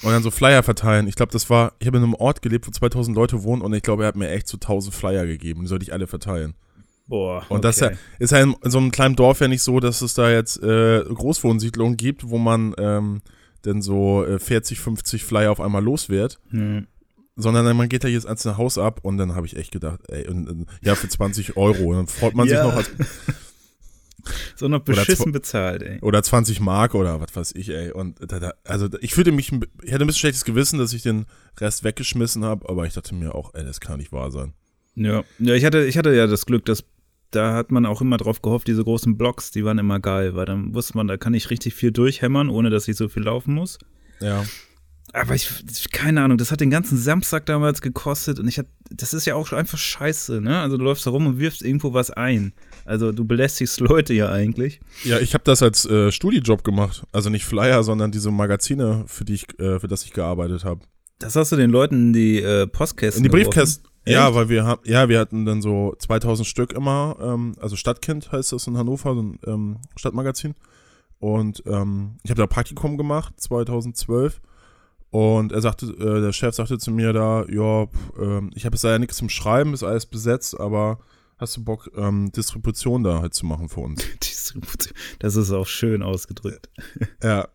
[0.02, 1.06] dann so Flyer verteilen.
[1.06, 3.72] Ich glaube, das war, ich habe in einem Ort gelebt, wo 2000 Leute wohnen und
[3.72, 5.61] ich glaube, er hat mir echt so 1000 Flyer gegeben.
[5.61, 6.54] Die sollte ich alle verteilen.
[7.06, 7.46] Boah.
[7.48, 7.80] Und das
[8.18, 11.04] ist ja in so einem kleinen Dorf ja nicht so, dass es da jetzt äh,
[11.04, 13.22] Großwohnsiedlungen gibt, wo man ähm,
[13.62, 16.40] dann so äh, 40, 50 Flyer auf einmal los wird.
[16.50, 16.88] Hm
[17.38, 20.27] sondern man geht da jetzt ans Haus ab und dann habe ich echt gedacht, ey,
[20.27, 21.90] und, und, ja, für 20 Euro.
[21.90, 22.57] Und dann freut man ja.
[22.57, 22.77] sich noch.
[22.77, 22.90] Als,
[24.57, 26.01] so noch beschissen bezahlt, ey.
[26.01, 27.92] Oder 20 Mark oder was weiß ich, ey.
[27.92, 31.03] Und da, da, also ich fühlte mich, ich hatte ein bisschen schlechtes Gewissen, dass ich
[31.03, 31.27] den
[31.59, 34.53] Rest weggeschmissen habe, aber ich dachte mir auch, ey, das kann nicht wahr sein.
[34.96, 36.85] Ja, ja ich, hatte, ich hatte ja das Glück, dass
[37.31, 40.46] da hat man auch immer drauf gehofft, diese großen Blocks, die waren immer geil, weil
[40.46, 43.55] dann wusste man, da kann ich richtig viel durchhämmern, ohne dass ich so viel laufen
[43.55, 43.79] muss.
[44.20, 44.44] Ja.
[45.12, 45.48] Aber ich,
[45.90, 49.34] keine Ahnung, das hat den ganzen Samstag damals gekostet und ich hatte, das ist ja
[49.34, 50.60] auch einfach scheiße, ne?
[50.60, 52.52] Also du läufst da rum und wirfst irgendwo was ein.
[52.84, 54.80] Also du belästigst Leute ja eigentlich.
[55.04, 57.04] Ja, ich habe das als äh, Studijob gemacht.
[57.12, 60.80] Also nicht Flyer, sondern diese Magazine, für die ich, äh, für das ich gearbeitet habe.
[61.18, 63.88] Das hast du den Leuten in die äh, Postkästen In die Briefkästen.
[64.06, 68.32] Ja, weil wir haben, ja, wir hatten dann so 2000 Stück immer, ähm, also Stadtkind
[68.32, 70.54] heißt das in Hannover, so ein ähm, Stadtmagazin.
[71.18, 74.40] Und ähm, ich habe da Praktikum gemacht, 2012.
[75.10, 78.82] Und er sagte, äh, der Chef sagte zu mir da, ja, äh, ich habe jetzt
[78.82, 80.98] leider nichts zum Schreiben, ist alles besetzt, aber
[81.38, 84.04] hast du Bock, ähm, Distribution da halt zu machen für uns?
[84.22, 86.68] Distribution, das ist auch schön ausgedrückt.
[87.22, 87.48] ja.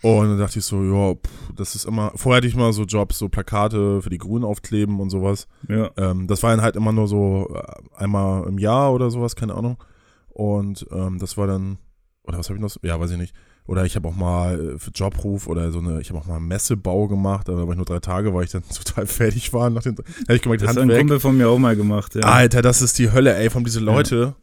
[0.00, 2.84] Und dann dachte ich so, ja, pff, das ist immer, vorher hatte ich mal so
[2.84, 5.48] Jobs, so Plakate für die Grünen aufkleben und sowas.
[5.68, 5.90] Ja.
[5.96, 7.62] Ähm, das war dann halt immer nur so äh,
[7.96, 9.82] einmal im Jahr oder sowas, keine Ahnung.
[10.28, 11.78] Und ähm, das war dann,
[12.22, 12.76] oder was habe ich noch?
[12.82, 13.34] Ja, weiß ich nicht.
[13.68, 16.40] Oder ich habe auch mal äh, für Jobruf oder so eine, ich habe auch mal
[16.40, 19.68] Messebau gemacht, aber war ich nur drei Tage, weil ich dann total fertig war.
[19.68, 20.88] Nach den, hab ich gemerkt, Das hat ein.
[20.88, 22.22] Kumpel von mir auch mal gemacht, ja.
[22.22, 24.34] Alter, das ist die Hölle, ey, von diese Leute.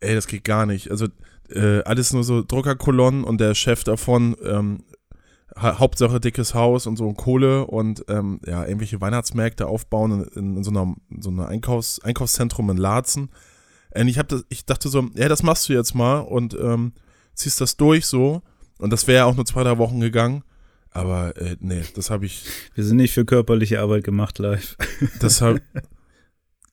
[0.00, 0.90] Ey, das geht gar nicht.
[0.90, 1.06] Also
[1.48, 4.84] äh, alles nur so Druckerkolonnen und der Chef davon, ähm,
[5.56, 10.56] ha Hauptsache dickes Haus und so Kohle und ähm, ja, irgendwelche Weihnachtsmärkte aufbauen in, in,
[10.58, 13.30] in so einer so einer Einkaufs Einkaufszentrum in Laatzen.
[13.94, 16.92] Und ich hab das, ich dachte so, ja, das machst du jetzt mal und ähm,
[17.34, 18.42] ziehst das durch so.
[18.84, 20.44] Und das wäre ja auch nur zwei, drei Wochen gegangen.
[20.90, 22.44] Aber äh, nee, das habe ich,
[22.74, 24.76] Wir sind nicht für körperliche Arbeit gemacht live.
[25.20, 25.56] das hab,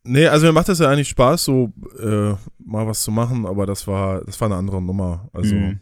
[0.03, 3.65] Nee, also mir macht das ja eigentlich Spaß, so äh, mal was zu machen, aber
[3.67, 5.29] das war, das war eine andere Nummer.
[5.33, 5.79] Also, Mhm.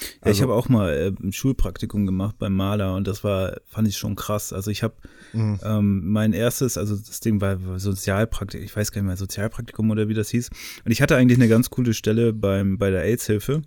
[0.00, 3.56] Ja, ich also- habe auch mal äh, ein Schulpraktikum gemacht beim Maler und das war,
[3.66, 4.52] fand ich schon krass.
[4.52, 4.94] Also ich habe
[5.32, 9.90] mh, ähm, mein erstes, also das Ding war Sozialpraktikum, ich weiß gar nicht mehr, Sozialpraktikum
[9.90, 10.48] oder wie das hieß.
[10.84, 13.62] Und ich hatte eigentlich eine ganz coole Stelle beim, bei der AIDS-Hilfe.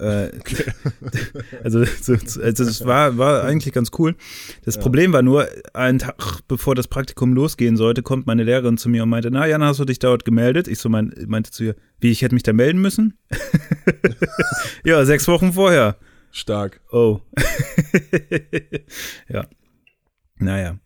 [0.00, 0.30] Äh,
[1.62, 4.16] also, so, also es war, war eigentlich ganz cool.
[4.64, 6.16] Das Problem war nur, einen Tag
[6.48, 9.78] bevor das Praktikum losgehen sollte, kommt meine Lehrerin zu mir und meinte, na Jan, hast
[9.78, 10.68] du dich dort gemeldet?
[10.68, 13.18] Ich so mein, meinte zu ihr, wie, ich hätte mich da melden müssen?
[14.84, 15.96] ja, sechs Wochen vorher.
[16.30, 16.80] stark.
[16.90, 17.20] Oh.
[19.28, 19.46] ja.
[20.38, 20.78] Naja.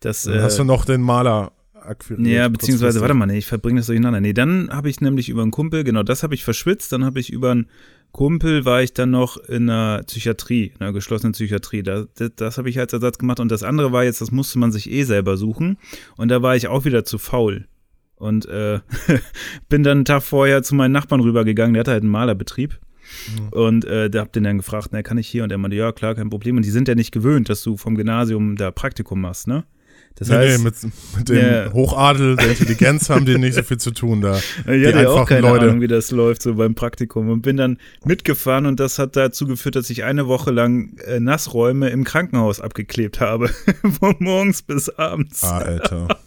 [0.00, 2.28] Das, Dann äh, hast du noch den Maler akquiriert.
[2.28, 4.20] ja, beziehungsweise, warte mal, nee, ich verbringe das durcheinander.
[4.20, 7.20] Nee, dann habe ich nämlich über einen Kumpel, genau, das habe ich verschwitzt, dann habe
[7.20, 7.68] ich über einen
[8.12, 11.82] Kumpel, war ich dann noch in einer Psychiatrie, in einer geschlossenen Psychiatrie.
[11.82, 14.58] Da, das das habe ich als Ersatz gemacht und das andere war jetzt, das musste
[14.58, 15.78] man sich eh selber suchen
[16.16, 17.66] und da war ich auch wieder zu faul.
[18.16, 18.80] Und äh,
[19.68, 22.80] bin dann einen Tag vorher zu meinen Nachbarn rübergegangen, der hatte halt einen Malerbetrieb.
[23.52, 25.44] Und äh, da hab den dann gefragt, na, kann ich hier?
[25.44, 26.56] Und er meinte, ja, klar, kein Problem.
[26.56, 29.64] Und die sind ja nicht gewöhnt, dass du vom Gymnasium da Praktikum machst, ne?
[30.16, 30.74] Das Nee, heißt, nee, mit,
[31.16, 31.72] mit dem Ja.
[31.72, 34.36] Hochadel, der Intelligenz haben die nicht so viel zu tun da.
[34.58, 35.66] Ich die hatte ja auch keine Leute.
[35.66, 39.46] Ahnung, wie das läuft so beim Praktikum und bin dann mitgefahren und das hat dazu
[39.46, 43.48] geführt, dass ich eine Woche lang äh, Nassräume im Krankenhaus abgeklebt habe.
[44.00, 45.44] Von morgens bis abends.
[45.44, 46.08] Ah, Alter.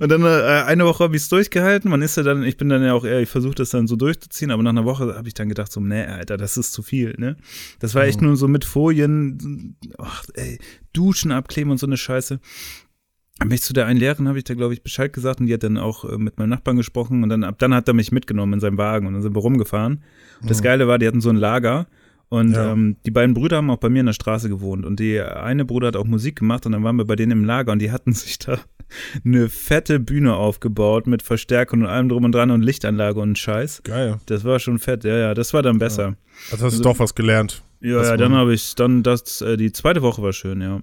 [0.00, 1.90] Und dann äh, eine Woche habe ich es durchgehalten.
[1.90, 3.96] Man ist ja dann, ich bin dann ja auch eher, ich versuche das dann so
[3.96, 6.84] durchzuziehen, aber nach einer Woche habe ich dann gedacht, so, nee, Alter, das ist zu
[6.84, 7.36] viel, ne?
[7.80, 10.60] Das war echt nur so mit Folien, ach, ey,
[10.92, 12.38] Duschen abkleben und so eine Scheiße.
[13.38, 15.52] Bin ich zu der einen Lehrerin, habe ich da, glaube ich, Bescheid gesagt und die
[15.54, 18.10] hat dann auch äh, mit meinem Nachbarn gesprochen und dann ab dann hat er mich
[18.10, 20.02] mitgenommen in seinem Wagen und dann sind wir rumgefahren.
[20.40, 21.86] Und das Geile war, die hatten so ein Lager
[22.28, 22.72] und Ja.
[22.72, 25.64] ähm, die beiden Brüder haben auch bei mir in der Straße gewohnt und die eine
[25.66, 27.92] Bruder hat auch Musik gemacht und dann waren wir bei denen im Lager und die
[27.92, 28.58] hatten sich da
[29.24, 33.82] eine fette Bühne aufgebaut mit Verstärkung und allem drum und dran und Lichtanlage und Scheiß.
[33.84, 34.18] Geil.
[34.26, 36.16] Das war schon fett, ja, ja, das war dann besser.
[36.50, 37.62] Also hast du doch was gelernt.
[37.80, 40.80] Ja, ja, dann habe ich, dann das, äh, die zweite Woche war schön, ja.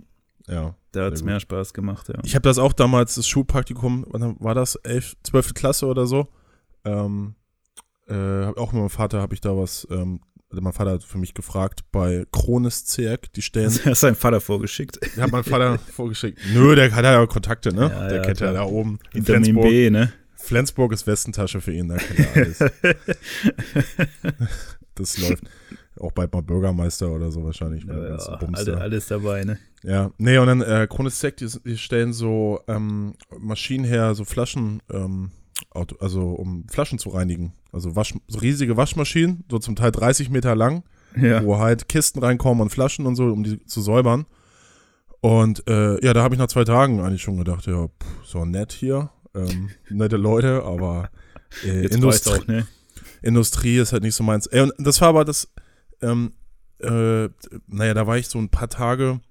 [0.48, 0.76] Ja.
[0.94, 2.20] Da hat es mehr Spaß gemacht, ja.
[2.24, 4.76] Ich habe das auch damals, das Schulpraktikum, wann war das?
[4.76, 5.54] 11, 12.
[5.56, 6.28] Klasse oder so.
[6.86, 7.34] Ähm,
[8.08, 11.18] äh, auch mit meinem Vater habe ich da was, ähm, also mein Vater hat für
[11.18, 15.00] mich gefragt, bei Kronis Zirk, die stellen, Das hat sein Vater vorgeschickt.
[15.18, 16.40] hat mein Vater vorgeschickt.
[16.54, 17.90] Nö, der hat ja Kontakte, ne?
[17.90, 19.00] Ja, der ja, kennt ja da oben.
[19.14, 19.70] In Vitamin Flensburg.
[19.70, 20.14] B, ne?
[20.36, 22.60] Flensburg ist Westentasche für ihn, da kennt er alles.
[24.96, 25.44] das läuft.
[26.00, 27.84] Auch bald mal Bürgermeister oder so wahrscheinlich.
[27.86, 29.60] Ja, ganz ja, Bums alle, alles dabei, ne?
[29.84, 34.26] Ja, nee, und dann äh, Kronis Sekt, die, die stellen so ähm, Maschinen her, so
[34.26, 35.32] Flaschen, ähm,
[36.00, 37.54] also um Flaschen zu reinigen.
[37.72, 40.84] Also Wasch, so riesige Waschmaschinen, so zum Teil 30 Meter lang,
[41.16, 41.44] Ja.
[41.44, 44.26] wo halt Kisten reinkommen und Flaschen und so, um die zu säubern.
[45.22, 48.46] Und äh, ja, da habe ich nach zwei Tagen eigentlich schon gedacht, ja, pff, so
[48.46, 51.10] nett hier, ähm, nette Leute, aber
[51.66, 52.68] äh, Industrie, auch, ne?
[53.22, 54.48] Industrie ist halt nicht so meins.
[54.48, 55.48] Ey, und das war aber das,
[56.04, 56.34] ähm,
[56.80, 57.30] äh,
[57.68, 59.22] naja, da war ich so ein paar Tage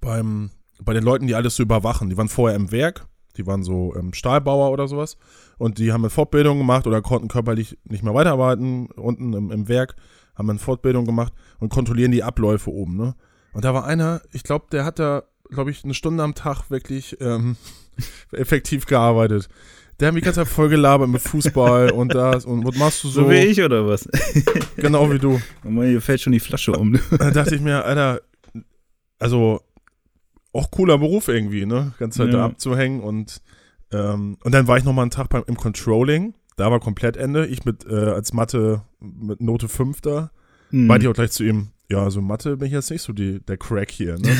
[0.00, 2.08] beim, bei den Leuten, die alles so überwachen.
[2.10, 5.18] Die waren vorher im Werk, die waren so ähm, Stahlbauer oder sowas
[5.58, 9.68] und die haben eine Fortbildung gemacht oder konnten körperlich nicht mehr weiterarbeiten unten im, im
[9.68, 9.96] Werk,
[10.34, 13.14] haben eine Fortbildung gemacht und kontrollieren die Abläufe oben, ne?
[13.52, 16.70] Und da war einer, ich glaube, der hat da, glaube ich, eine Stunde am Tag
[16.70, 17.56] wirklich ähm,
[18.32, 19.48] effektiv gearbeitet.
[19.98, 23.24] Der hat mich ganz voll gelabert mit Fußball und das und was machst du so?
[23.24, 24.08] So wie ich oder was?
[24.76, 25.40] Genau wie du.
[25.64, 26.98] Oh Mann, hier fällt schon die Flasche um.
[27.18, 28.20] Da dachte ich mir, Alter,
[29.18, 29.60] also
[30.52, 31.94] auch cooler Beruf irgendwie, ne?
[31.98, 32.44] Ganze Zeit da Ja.
[32.44, 33.40] abzuhängen und
[33.92, 36.34] ähm, und dann war ich noch mal einen Tag beim im Controlling.
[36.56, 37.46] Da war komplett Ende.
[37.46, 40.30] Ich mit äh, als Mathe mit Note 5 da.
[40.70, 40.86] Hm.
[40.86, 43.40] Meinte ich auch gleich zu ihm, ja, also Mathe bin ich jetzt nicht so die,
[43.40, 44.28] der Crack hier, ne?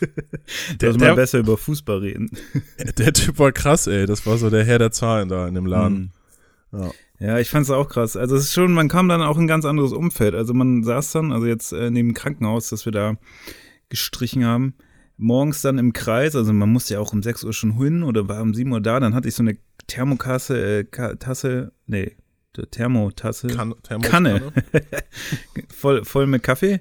[0.80, 2.30] der, Lass mal besser über Fußball reden.
[2.98, 4.06] der Typ war krass, ey.
[4.06, 6.12] Das war so der Herr der Zahlen da in dem Laden.
[6.72, 6.80] Hm.
[6.80, 6.90] Ja.
[7.18, 8.16] Ja, ich fand's auch krass.
[8.16, 10.34] Also es ist schon, man kam dann auch in ein ganz anderes Umfeld.
[10.34, 13.16] Also man saß dann, also jetzt äh, neben dem Krankenhaus, das wir da
[13.88, 14.74] gestrichen haben,
[15.16, 18.28] morgens dann im Kreis, also man musste ja auch um 6 Uhr schon hin oder
[18.28, 19.56] war um 7 Uhr da, dann hatte ich so eine
[19.86, 22.16] Thermokasse, äh, Ka- Tasse, nee,
[22.70, 23.48] Thermotasse.
[23.48, 24.52] Kann, Kanne.
[25.74, 26.80] voll, voll mit Kaffee.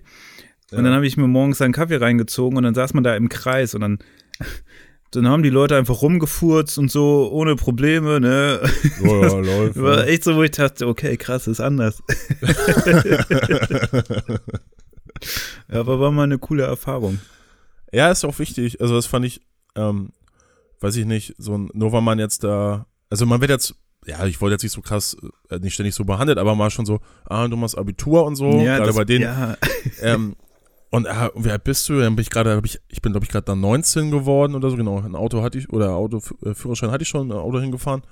[0.71, 3.29] Und dann habe ich mir morgens einen Kaffee reingezogen und dann saß man da im
[3.29, 3.99] Kreis und dann,
[5.11, 8.59] dann haben die Leute einfach rumgefurzt und so ohne Probleme, ne?
[9.03, 9.81] Oh ja, läuft.
[9.81, 12.01] War echt so, wo ich dachte, okay, krass, ist anders.
[15.71, 17.19] ja, aber war mal eine coole Erfahrung.
[17.93, 18.81] Ja, ist auch wichtig.
[18.81, 19.41] Also das fand ich,
[19.75, 20.09] ähm,
[20.81, 23.75] weiß ich nicht, so ein, nur weil man jetzt da, also man wird jetzt,
[24.05, 25.15] ja, ich wollte jetzt nicht so krass,
[25.49, 28.49] äh, nicht ständig so behandelt, aber mal schon so, ah, du machst Abitur und so,
[28.61, 29.23] Ja, gerade das- bei denen.
[29.23, 29.57] Ja,
[30.01, 30.35] Ähm,
[30.95, 31.99] und äh, wie alt bist du?
[31.99, 34.77] Dann bin ich gerade, ich, ich bin glaube ich gerade dann 19 geworden oder so,
[34.77, 35.01] genau.
[35.01, 38.03] Ein Auto hatte ich, oder Auto, äh, Führerschein hatte ich schon, ein Auto hingefahren.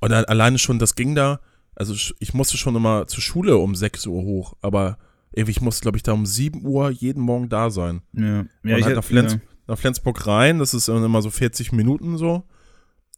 [0.00, 1.40] Und dann alleine schon, das ging da,
[1.74, 4.96] also ich musste schon immer zur Schule um 6 Uhr hoch, aber
[5.32, 8.00] ich musste glaube ich da um 7 Uhr jeden Morgen da sein.
[8.14, 8.46] ja.
[8.64, 9.40] ja Und ich halt nach Flens, ja.
[9.66, 12.44] nach Flensburg rein, das ist immer so 40 Minuten so.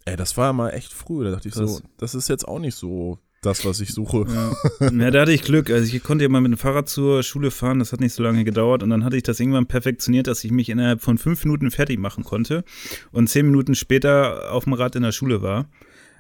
[0.04, 1.82] Ey, das war immer echt früh, da dachte ich so, Krass.
[1.96, 4.26] das ist jetzt auch nicht so das, was ich suche.
[4.28, 4.90] Ja.
[4.90, 5.70] ja, da hatte ich Glück.
[5.70, 8.22] Also ich konnte ja mal mit dem Fahrrad zur Schule fahren, das hat nicht so
[8.22, 11.44] lange gedauert und dann hatte ich das irgendwann perfektioniert, dass ich mich innerhalb von fünf
[11.44, 12.64] Minuten fertig machen konnte
[13.12, 15.68] und zehn Minuten später auf dem Rad in der Schule war.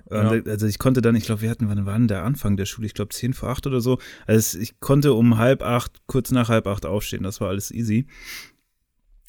[0.06, 2.64] Und Also ich konnte dann, ich glaube, wir hatten, wann war denn der Anfang der
[2.64, 2.86] Schule?
[2.86, 3.98] Ich glaube zehn vor acht oder so.
[4.26, 7.22] Also ich konnte um halb acht, kurz nach halb acht aufstehen.
[7.22, 8.06] Das war alles easy.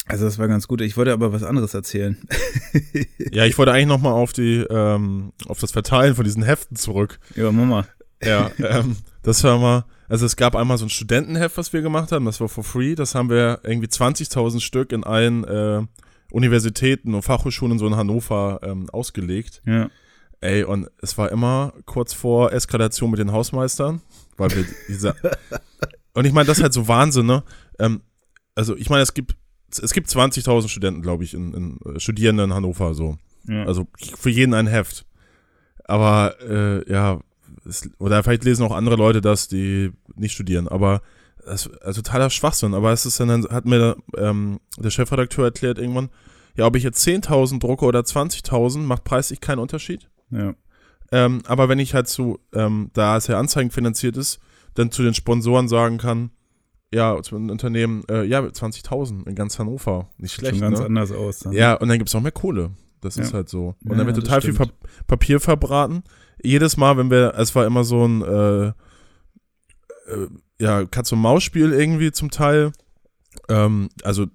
[0.08, 0.82] Also das war ganz gut.
[0.82, 2.18] Ich wollte aber was anderes erzählen.
[3.34, 7.18] Ja, ich wollte eigentlich nochmal auf die, ähm, auf das Verteilen von diesen Heften zurück.
[7.36, 7.88] Ja, Mama.
[8.22, 12.12] Ja, ähm, das war mal, also es gab einmal so ein Studentenheft, was wir gemacht
[12.12, 15.82] haben, das war for free, das haben wir irgendwie 20.000 Stück in allen äh,
[16.32, 19.62] Universitäten und Fachhochschulen so in Hannover ähm, ausgelegt.
[19.66, 19.90] Ja.
[20.42, 24.02] Ey, und es war immer kurz vor Eskalation mit den Hausmeistern,
[24.38, 25.16] weil wir diese,
[26.14, 27.44] und ich meine, das ist halt so Wahnsinn, ne?
[27.80, 28.02] Ähm,
[28.56, 29.36] also ich meine, es gibt,
[29.80, 33.18] es gibt 20.000 Studenten, glaube ich, in, in äh, Studierende in Hannover, so.
[33.48, 33.66] ja.
[33.66, 35.06] Also für jeden ein Heft.
[35.86, 37.20] Aber äh, ja,
[37.66, 40.68] es, oder vielleicht lesen auch andere Leute das, die nicht studieren.
[40.68, 41.02] Aber
[41.46, 42.74] das also totaler Schwachsinn.
[42.74, 46.10] Aber es ist dann, dann hat mir ähm, der Chefredakteur erklärt irgendwann,
[46.56, 50.10] ja, ob ich jetzt 10.000 drucke oder 20.000, macht preislich keinen Unterschied.
[50.32, 50.54] ja.
[51.14, 54.40] Ähm, aber wenn ich halt zu, ähm, da es ja anzeigenfinanziert ist,
[54.76, 56.32] dann zu den Sponsoren sagen kann,
[56.94, 60.10] ja, einem Unternehmen, äh, ja, 20.000 in ganz Hannover.
[60.18, 60.86] Nicht schlecht, Schon ganz ne?
[60.86, 61.40] anders aus.
[61.40, 61.54] Dann.
[61.54, 62.72] Ja, und dann gibt's noch mehr Kohle.
[63.02, 63.38] Das ist Ja.
[63.38, 63.76] halt so.
[63.84, 64.54] Und Ja, dann wird total viel.
[64.54, 64.68] Pa-
[65.08, 66.04] Papier verbraten.
[66.44, 68.74] Jedes Mal, wenn wir, es war immer so ein, äh, äh,
[70.60, 72.72] ja, Katz-und-Maus-Spiel irgendwie zum Teil.
[73.50, 74.28] Ähm, also,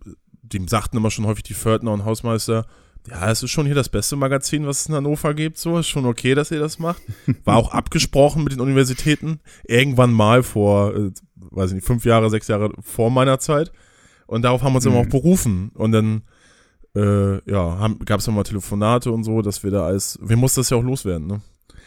[0.42, 2.66] die sagten immer schon häufig die Fördner und Hausmeister,
[3.08, 5.86] ja, es ist schon hier das beste Magazin, was es in Hannover gibt, so, ist
[5.86, 7.02] schon okay, dass ihr das macht.
[7.44, 11.12] War auch abgesprochen mit den Universitäten, irgendwann mal vor, äh,
[11.56, 13.72] weiß ich nicht, fünf Jahre, sechs Jahre vor meiner Zeit.
[14.26, 15.06] Und darauf haben wir uns immer Mhm.
[15.06, 15.70] auch berufen.
[15.74, 16.22] Und dann,
[16.94, 20.70] äh, ja, gab es immer Telefonate und so, dass wir da alles, wir mussten das
[20.70, 21.40] ja auch loswerden, ne?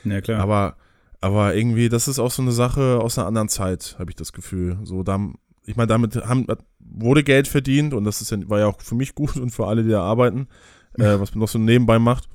[0.05, 0.39] ja klar.
[0.41, 0.75] Aber,
[1.21, 4.31] aber irgendwie, das ist auch so eine Sache aus einer anderen Zeit, habe ich das
[4.33, 4.77] Gefühl.
[4.83, 5.19] So, da,
[5.65, 6.47] ich meine, damit haben,
[6.79, 9.67] wurde Geld verdient und das ist ja, war ja auch für mich gut und für
[9.67, 10.47] alle, die da arbeiten,
[10.97, 12.29] äh, was man noch so nebenbei macht.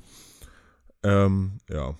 [1.03, 1.95] Ähm, ja.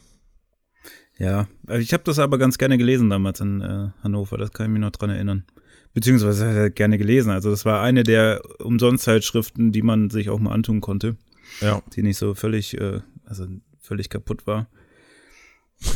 [1.17, 4.65] Ja, also ich habe das aber ganz gerne gelesen damals in äh, Hannover, das kann
[4.65, 5.45] ich mich noch dran erinnern.
[5.93, 7.31] Beziehungsweise äh, gerne gelesen.
[7.31, 11.15] Also das war eine der Umsonstzeitschriften, die man sich auch mal antun konnte,
[11.61, 11.81] Ja.
[11.95, 13.47] die nicht so völlig, äh, also
[13.79, 14.67] völlig kaputt war.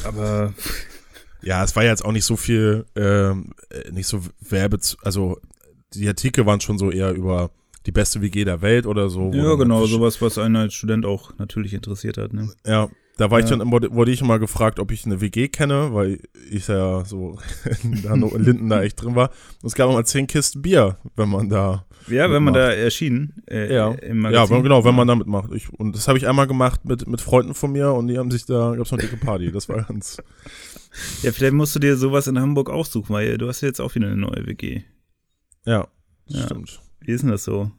[0.05, 0.53] Aber
[1.41, 5.39] Ja, es war jetzt auch nicht so viel, ähm, äh, nicht so Werbe, also
[5.93, 7.51] die Artikel waren schon so eher über
[7.85, 9.31] die beste WG der Welt oder so.
[9.33, 12.33] ja, genau, sowas, was einen als Student auch natürlich interessiert hat.
[12.33, 12.49] Ne?
[12.65, 13.57] Ja, da war ich Ja.
[13.57, 17.37] dann, wurde, ich immer gefragt, ob ich eine WG kenne, weil ich ja so
[17.83, 17.93] in,
[18.43, 19.29] Linden da echt drin war.
[19.61, 21.85] Und es gab immer zehn Kisten Bier, wenn man da.
[22.07, 23.91] Ja, wenn man da erschien äh, Ja.
[23.91, 24.63] im Ja, Magazin.
[24.63, 25.51] genau, wenn man da mitmacht.
[25.53, 28.31] Ich, und das habe ich einmal gemacht mit, mit Freunden von mir und die haben
[28.31, 29.51] sich da, gab es noch eine dicke Party.
[29.51, 30.17] Das war ganz.
[31.21, 33.79] Ja, vielleicht musst du dir sowas in Hamburg auch suchen, weil du hast ja jetzt
[33.79, 34.81] auch wieder eine neue WG.
[35.65, 35.87] Ja,
[36.25, 36.45] Ja.
[36.45, 36.81] stimmt.
[37.01, 37.69] Wie ist denn das so?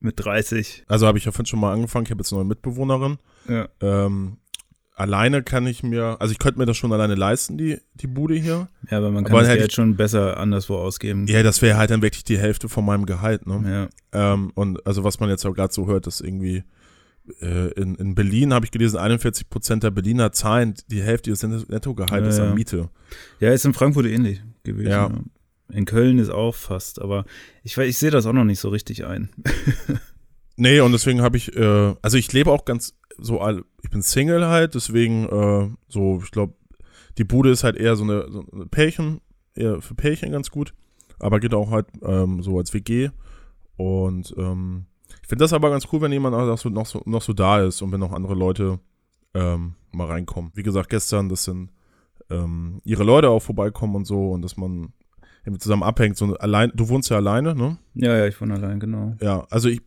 [0.00, 0.84] Mit 30?
[0.88, 2.04] Also habe ich ja vorhin schon mal angefangen.
[2.06, 3.18] Ich habe jetzt eine neue Mitbewohnerin.
[3.48, 3.68] Ja.
[3.80, 4.38] Ähm,
[4.96, 8.34] alleine kann ich mir, also ich könnte mir das schon alleine leisten, die, die Bude
[8.34, 8.68] hier.
[8.90, 11.26] Ja, aber man kann Aber das hätte Geld schon besser anderswo ausgeben.
[11.28, 13.88] Ja, das wäre halt dann wirklich die Hälfte von meinem Gehalt, ne?
[14.12, 14.32] Ja.
[14.34, 16.64] Ähm, und also was man jetzt auch gerade so hört, ist irgendwie
[17.40, 21.42] äh, in, in Berlin habe ich gelesen, 41 Prozent der Berliner zahlen die Hälfte ihres
[21.42, 22.50] Nettogehaltes Ja, ja.
[22.50, 22.88] an Miete.
[23.40, 24.90] Ja, ist in Frankfurt ähnlich gewesen.
[24.90, 25.10] Ja.
[25.72, 27.24] In Köln ist auch fast, aber
[27.64, 29.28] ich, weiß- ich sehe das auch noch nicht so richtig ein.
[30.58, 34.02] Nee, und deswegen habe ich, äh, also ich lebe auch ganz so, all, ich bin
[34.02, 36.54] Single halt, deswegen äh, so, ich glaube,
[37.18, 39.20] die Bude ist halt eher so eine, so eine Pärchen,
[39.54, 40.74] eher für Pärchen ganz gut,
[41.18, 43.10] aber geht auch halt ähm, so als WG
[43.76, 44.86] und ähm,
[45.22, 47.62] ich finde das aber ganz cool, wenn jemand auch so, noch, so, noch so da
[47.62, 48.78] ist und wenn noch andere Leute
[49.34, 50.50] ähm, mal reinkommen.
[50.54, 51.70] Wie gesagt, gestern, das sind
[52.30, 54.92] ähm, ihre Leute auch vorbeikommen und so und dass man
[55.44, 56.16] irgendwie zusammen abhängt.
[56.16, 57.78] So allein, du wohnst ja alleine, ne?
[57.94, 59.14] Ja, ja, ich wohne allein, genau.
[59.20, 59.82] Ja, also ich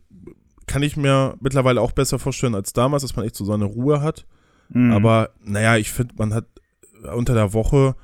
[0.70, 4.02] kann ich mir mittlerweile auch besser vorstellen als damals, dass man echt so seine Ruhe
[4.02, 4.24] hat.
[4.68, 4.92] Mhm.
[4.92, 6.46] Aber naja, ich finde, man hat
[7.12, 7.96] unter der Woche,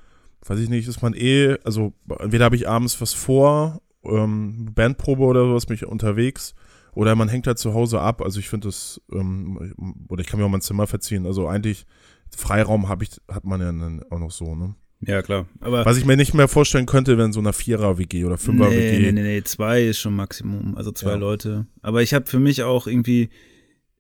[0.45, 5.23] weiß ich nicht, ist man eh, also entweder habe ich abends was vor, ähm, Bandprobe
[5.23, 6.57] oder sowas, bin ich unterwegs,
[6.93, 8.21] oder man hängt halt zu Hause ab.
[8.21, 9.73] Also ich finde das, ähm,
[10.09, 11.25] oder ich kann mir auch mein Zimmer verziehen.
[11.25, 11.87] Also eigentlich
[12.37, 14.75] Freiraum habe ich, hat man ja dann auch noch so, ne?
[15.01, 15.47] Ja, klar.
[15.61, 18.99] Aber Was ich mir nicht mehr vorstellen könnte, wenn so einer Vierer-WG oder nee, Fünfer-WG.
[19.01, 21.17] nee, nee, nee, zwei ist schon Maximum, also zwei Ja.
[21.17, 21.67] Leute.
[21.83, 23.29] Aber ich habe für mich auch irgendwie,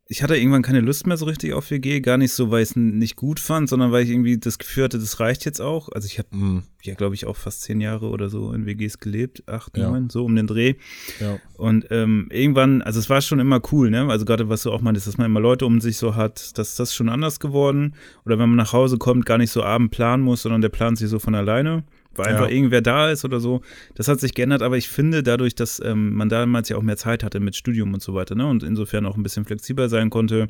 [0.09, 2.71] ich hatte irgendwann keine Lust mehr so richtig auf WG, gar nicht so, weil ich
[2.71, 5.89] es nicht gut fand, sondern weil ich irgendwie das Gefühl hatte, das reicht jetzt auch.
[5.91, 9.01] Also ich habe Mhm, ja, glaube ich, auch fast zehn Jahre oder so in WGs
[9.01, 9.91] gelebt, acht, Ja.
[9.91, 10.75] neun, so um den Dreh.
[11.19, 11.39] ja.
[11.55, 14.09] Und ähm, irgendwann, also es war schon immer cool, ne?
[14.09, 16.77] Also gerade was du auch meintest, dass man immer Leute um sich so hat, dass
[16.77, 17.95] das schon anders geworden.
[18.25, 20.99] Oder wenn man nach Hause kommt, gar nicht so Abend planen muss, sondern der plant
[20.99, 21.83] sich so von alleine,
[22.19, 22.37] weil Ja.
[22.37, 23.61] einfach irgendwer da ist oder so.
[23.95, 26.97] Das hat sich geändert, aber ich finde dadurch, dass ähm, man damals ja auch mehr
[26.97, 28.47] Zeit hatte mit Studium und so weiter, ne?
[28.47, 30.49] Und insofern auch ein bisschen flexibler sein konnte,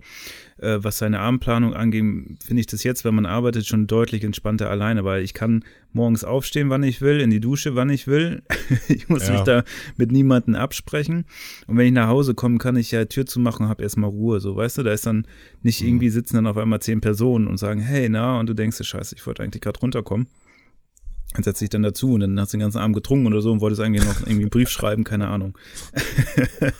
[0.58, 2.04] äh, was seine Abendplanung angeht,
[2.44, 6.24] finde ich das jetzt, wenn man arbeitet, schon deutlich entspannter alleine, weil ich kann morgens
[6.24, 8.42] aufstehen, wann ich will, in die Dusche, wann ich will.
[8.88, 9.32] ich muss Ja.
[9.32, 9.64] mich da
[9.96, 11.24] mit niemandem absprechen.
[11.66, 14.40] Und wenn ich nach Hause komme, kann ich ja Tür zumachen und habe erstmal Ruhe.
[14.40, 15.26] So, weißt du, da ist dann
[15.62, 15.88] nicht Mhm.
[15.88, 19.14] irgendwie sitzen dann auf einmal zehn Personen und sagen, hey, na, und du denkst, scheiße,
[19.16, 20.26] ich wollte eigentlich gerade runterkommen.
[21.36, 23.52] Dann setzt dich dann dazu und dann hast du den ganzen Abend getrunken oder so
[23.52, 25.56] und wolltest eigentlich noch irgendwie einen Brief schreiben, keine Ahnung.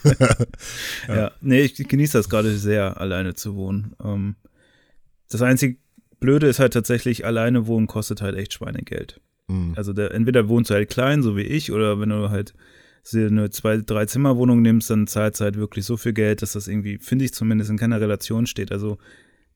[1.09, 1.31] ja.
[1.41, 3.95] nee, ich genieße das gerade sehr, alleine zu wohnen.
[4.03, 4.37] Ähm,
[5.29, 5.77] das einzige
[6.21, 9.21] Blöde ist halt tatsächlich, alleine wohnen kostet halt echt Schweinegeld.
[9.49, 9.75] Mhm.
[9.77, 12.55] Also der, entweder wohnst du halt klein, so wie ich, oder wenn du halt
[13.03, 16.53] so eine zwei, drei Zimmerwohnung nimmst, dann zahlst du halt wirklich so viel Geld, dass
[16.53, 18.73] das irgendwie, finde ich zumindest, in keiner Relation steht.
[18.73, 18.99] Also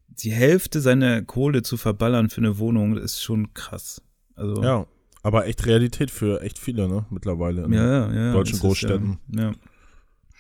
[0.09, 4.03] die Hälfte seiner Kohle zu verballern für eine Wohnung ist schon krass.
[4.41, 4.87] Also Ja,
[5.23, 7.65] aber echt Realität für echt viele, ne, mittlerweile.
[7.65, 8.33] in ja, ja, ja.
[8.33, 9.19] deutschen Großstädten.
[9.29, 9.53] Ja,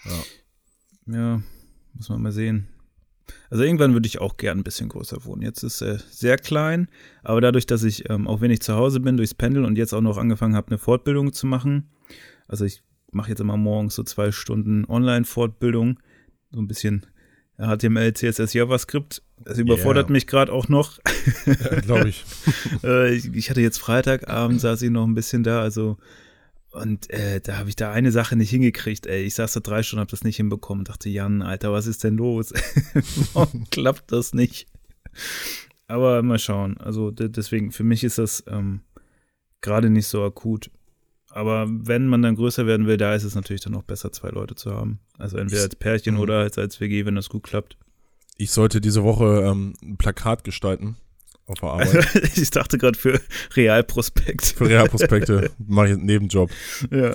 [0.04, 1.14] Ja.
[1.14, 1.42] ja.
[1.94, 2.68] muss man mal sehen.
[3.50, 5.42] Also irgendwann würde ich auch gern ein bisschen größer wohnen.
[5.42, 6.88] Jetzt ist er sehr klein,
[7.22, 9.92] aber dadurch, dass ich, ähm, auch wenn ich zu Hause bin, durchs Pendeln und jetzt
[9.92, 11.90] auch noch angefangen habe, eine Fortbildung zu machen.
[12.48, 12.82] Also ich
[13.12, 16.00] mache jetzt immer morgens so zwei Stunden Online-Fortbildung,
[16.52, 17.06] so ein bisschen
[17.60, 19.22] HTML, CSS, JavaScript.
[19.44, 20.12] Das überfordert Yeah.
[20.12, 20.98] mich gerade auch noch.
[21.46, 22.24] ja glaube ich.
[22.84, 25.96] äh, ich, ich hatte jetzt Freitagabend, saß ich noch ein bisschen da, also
[26.72, 29.24] und äh, da habe ich da eine Sache nicht hingekriegt, ey.
[29.24, 30.84] Ich saß da drei Stunden, habe das nicht hinbekommen.
[30.84, 32.52] Dachte, Jan, Alter, was ist denn los?
[33.32, 34.68] Warum klappt das nicht?
[35.88, 36.76] Aber mal schauen.
[36.78, 38.82] Also de- deswegen, für mich ist das ähm,
[39.62, 40.70] gerade nicht so akut.
[41.30, 44.30] Aber wenn man dann größer werden will, da ist es natürlich dann auch besser, zwei
[44.30, 44.98] Leute zu haben.
[45.18, 46.20] Also entweder als Pärchen Mhm.
[46.20, 47.76] oder als, als WG, wenn das gut klappt.
[48.36, 50.96] Ich sollte diese Woche ähm, ein Plakat gestalten
[51.46, 52.08] auf der Arbeit.
[52.36, 53.20] Ich dachte gerade für
[53.54, 54.46] Realprospekt.
[54.56, 56.50] Für Realprospekte mache ich einen Nebenjob.
[56.90, 57.12] Ja.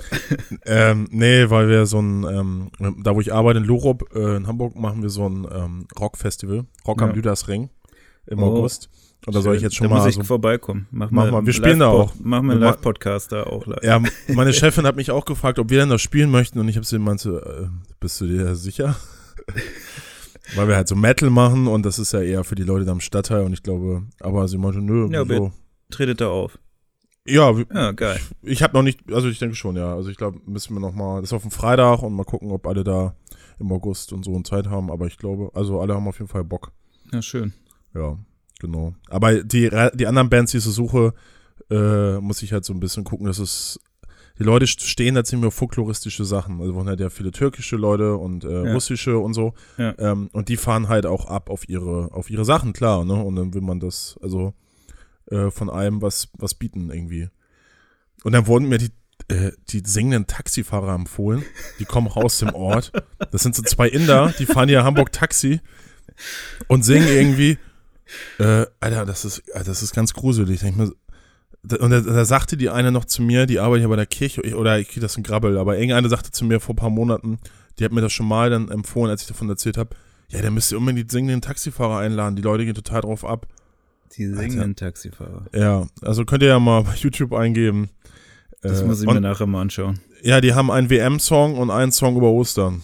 [0.64, 2.70] Ähm, nee, weil wir so ein, ähm,
[3.02, 6.64] da wo ich arbeite in Lorop äh, in Hamburg, machen wir so ein ähm, Rockfestival,
[6.86, 7.14] Rock am Ja.
[7.16, 7.70] Lüdersring
[8.26, 8.46] im Oh.
[8.56, 8.88] August.
[9.26, 10.86] Und da soll ich jetzt schon da mal muss ich so vorbeikommen.
[10.92, 11.46] Mach Mach mal, mal.
[11.46, 12.14] Wir spielen da auch.
[12.20, 13.82] Machen wir einen Live-Podcast da auch live.
[13.82, 14.00] Ja,
[14.34, 16.86] meine Chefin hat mich auch gefragt, ob wir denn das spielen möchten und ich habe
[16.86, 18.94] sie meinte, äh, bist du dir sicher?
[20.54, 22.92] Weil wir halt so Metal machen und das ist ja eher für die Leute da
[22.92, 25.52] im Stadtteil und ich glaube, aber sie meinte, nö, Ja, so.
[25.90, 26.58] Tretet da auf.
[27.26, 28.20] Ja, Ja, geil.
[28.42, 29.92] ich habe noch nicht, also ich denke schon, ja.
[29.94, 32.52] Also ich glaube, müssen wir noch mal, das ist auf dem Freitag und mal gucken,
[32.52, 33.16] ob alle da
[33.58, 36.28] im August und so eine Zeit haben, aber ich glaube, also alle haben auf jeden
[36.30, 36.70] Fall Bock.
[37.12, 37.52] Ja, schön.
[37.96, 38.18] Ja,
[38.60, 38.94] genau.
[39.08, 41.14] Aber die, die anderen Bands, die ich so suche,
[41.70, 43.80] äh, muss ich halt so ein bisschen gucken, dass es
[44.38, 46.60] die Leute st- stehen da ziemlich auf folkloristische Sachen.
[46.60, 48.72] Also waren halt ja viele türkische Leute und äh, Ja.
[48.74, 49.54] russische und so.
[49.78, 49.94] Ja.
[49.98, 53.14] Ähm, und die fahren halt auch ab auf ihre, auf ihre Sachen, klar, ne?
[53.14, 54.52] Und dann will man das, also
[55.30, 57.30] äh, von allem was, was bieten irgendwie.
[58.24, 58.90] Und dann wurden mir die,
[59.28, 61.42] äh, die singenden Taxifahrer empfohlen.
[61.78, 62.92] Die kommen raus dem Ort.
[63.32, 65.60] Das sind so zwei Inder, die fahren hier Hamburg Taxi
[66.68, 67.56] und singen irgendwie.
[68.38, 70.60] Äh, Alter, das ist, Alter, das ist ganz gruselig.
[70.60, 74.06] Da- und da, da sagte die eine noch zu mir, die arbeitet ja bei der
[74.06, 76.90] Kirche, oder ich krieg das ein Grabbel, aber irgendeine sagte zu mir vor ein paar
[76.90, 77.38] Monaten,
[77.78, 79.96] die hat mir das schon mal dann empfohlen, als ich davon erzählt habe,
[80.28, 83.46] ja, dann müsst ihr unbedingt die singenden Taxifahrer einladen, die Leute gehen total drauf ab.
[84.16, 85.46] Die singenden Taxifahrer.
[85.52, 87.90] Ja, also könnt ihr ja mal bei YouTube eingeben.
[88.62, 90.00] Das Äh, muss ich und, mir nachher mal anschauen.
[90.22, 92.82] Ja, die haben einen WM-Song und einen Song über Ostern.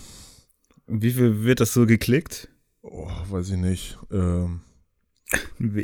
[0.87, 2.49] Wie viel wird das so geklickt?
[2.83, 3.99] Oh, weiß ich nicht.
[4.13, 4.61] Ähm,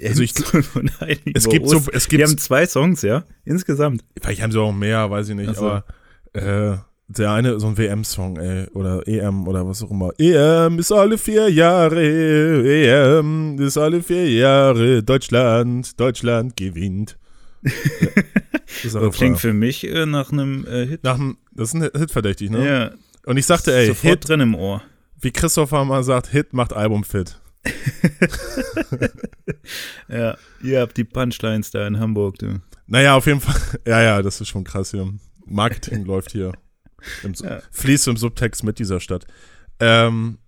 [0.05, 0.35] Also ich-
[0.73, 0.91] von
[1.35, 3.25] es gibt so, es Die gibt, haben zwei Songs, ja?
[3.45, 4.05] Insgesamt.
[4.21, 5.67] vielleicht haben sie auch mehr, weiß ich nicht, so.
[5.71, 5.85] aber
[6.33, 6.77] äh,
[7.09, 10.11] der eine, so ein WM-Song, ey, oder EM oder was auch immer.
[10.19, 17.17] EM ist alle vier Jahre, EM ist alle vier Jahre, Deutschland, Deutschland gewinnt.
[18.85, 21.03] Ja, das klingt für mich äh, nach einem äh, Hit.
[21.05, 21.19] Nach,
[21.53, 22.65] das ist ein Hit verdächtig, ne?
[22.69, 22.91] Ja.
[23.25, 24.83] Und ich sagte, ey, Hit, drin im Ohr.
[25.21, 27.41] wie Christopher mal sagt, Hit macht Album fit.
[30.09, 32.61] Ja, ihr habt die Punchlines da in Hamburg, du.
[32.87, 33.81] Naja, auf jeden Fall.
[33.87, 35.13] Ja, ja, das ist schon krass hier.
[35.47, 36.53] Marketing läuft hier.
[37.23, 37.61] Im, Ja.
[37.71, 39.27] Fließt im Subtext mit dieser Stadt.
[39.81, 40.39] Ähm,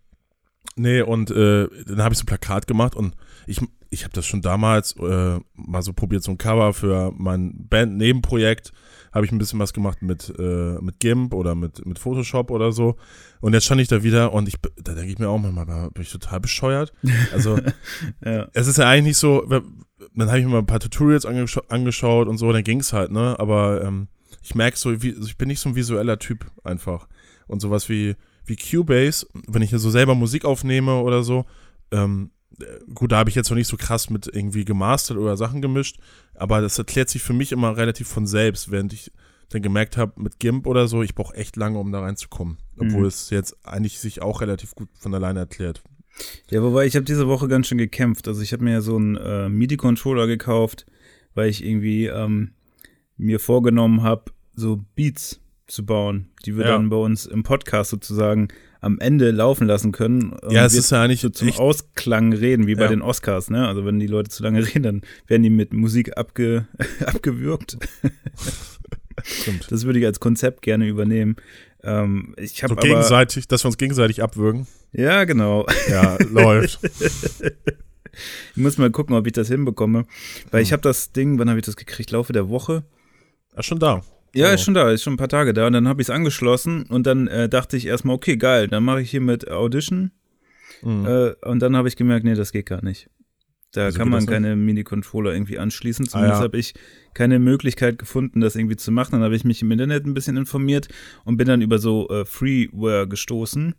[0.77, 3.15] nee, und äh, dann habe ich so ein Plakat gemacht und
[3.47, 7.69] ich, ich habe das schon damals äh, mal so probiert, so ein Cover für mein
[7.69, 8.73] Band-Nebenprojekt.
[9.13, 12.73] Habe ich ein bisschen was gemacht mit, äh, mit GIMP oder mit, mit Photoshop oder
[12.73, 12.97] so.
[13.41, 16.03] Und jetzt stand ich da wieder und ich, da denke ich mir auch manchmal, bin
[16.03, 16.93] ich total bescheuert.
[17.33, 17.59] Also,
[18.25, 18.49] Ja.
[18.53, 21.59] es ist ja eigentlich nicht so, dann habe ich mir mal ein paar Tutorials angesch
[21.69, 23.37] angeschaut und so, dann ging es halt, ne?
[23.39, 24.09] Aber ähm,
[24.43, 27.09] ich merke so, wie, ich bin nicht so ein visueller Typ einfach.
[27.47, 31.45] Und sowas wie, wie Cubase, wenn ich hier so selber Musik aufnehme oder so,
[31.91, 32.39] ähm, äh,
[32.95, 35.99] gut, da habe ich jetzt noch nicht so krass mit irgendwie gemastert oder Sachen gemischt,
[36.35, 39.13] aber das erklärt sich für mich immer relativ von selbst, während ich
[39.49, 42.59] dann gemerkt habe, mit GIMP oder so, ich brauche echt lange, um da reinzukommen.
[42.79, 43.07] Obwohl Mhm.
[43.07, 45.83] es jetzt eigentlich sich auch relativ gut von alleine erklärt.
[46.51, 48.29] Ja, wobei ich habe diese Woche ganz schön gekämpft.
[48.29, 50.87] Also ich habe mir ja so einen äh, MIDI-Controller gekauft,
[51.35, 52.53] weil ich irgendwie ähm,
[53.17, 56.73] mir vorgenommen habe, so Beats zu bauen, die wir Ja.
[56.73, 58.49] dann bei uns im Podcast sozusagen
[58.81, 60.33] am Ende laufen lassen können.
[60.33, 62.89] Und Ja, es ist ja eigentlich so zum Ausklang reden, wie bei Ja.
[62.89, 63.66] den Oscars, ne?
[63.68, 66.66] Also wenn die Leute zu lange reden, dann werden die mit Musik abge
[67.07, 67.76] abgewürgt.
[69.22, 69.66] stimmt.
[69.70, 71.37] Das würde ich als Konzept gerne übernehmen.
[71.83, 74.66] Ähm, ich habe So aber gegenseitig, dass wir uns gegenseitig abwürgen.
[74.93, 75.66] ja genau.
[75.89, 76.81] Ja, läuft.
[78.57, 80.05] Ich muss mal gucken, ob ich das hinbekomme,
[80.51, 80.62] weil Hm.
[80.66, 82.11] ich habe das Ding, wann habe ich das gekriegt?
[82.11, 82.83] Laufe der Woche.
[83.57, 84.03] Ja, schon da.
[84.35, 86.11] Ja, ist schon da, ist schon ein paar Tage da und dann habe ich es
[86.11, 90.12] angeschlossen und dann äh, dachte ich erstmal, okay, geil, dann mache ich hier mit Audition
[90.83, 91.05] Mhm.
[91.05, 93.11] äh, und dann habe ich gemerkt, nee, das geht gar nicht.
[93.72, 96.07] Da Wieso kann man keine Mini-Controller irgendwie anschließen.
[96.09, 96.45] Zumindest Ah, ja.
[96.45, 96.74] habe ich
[97.14, 99.12] keine Möglichkeit gefunden, das irgendwie zu machen.
[99.12, 100.89] Dann habe ich mich im Internet ein bisschen informiert
[101.24, 103.74] und bin dann über so äh, Freeware gestoßen.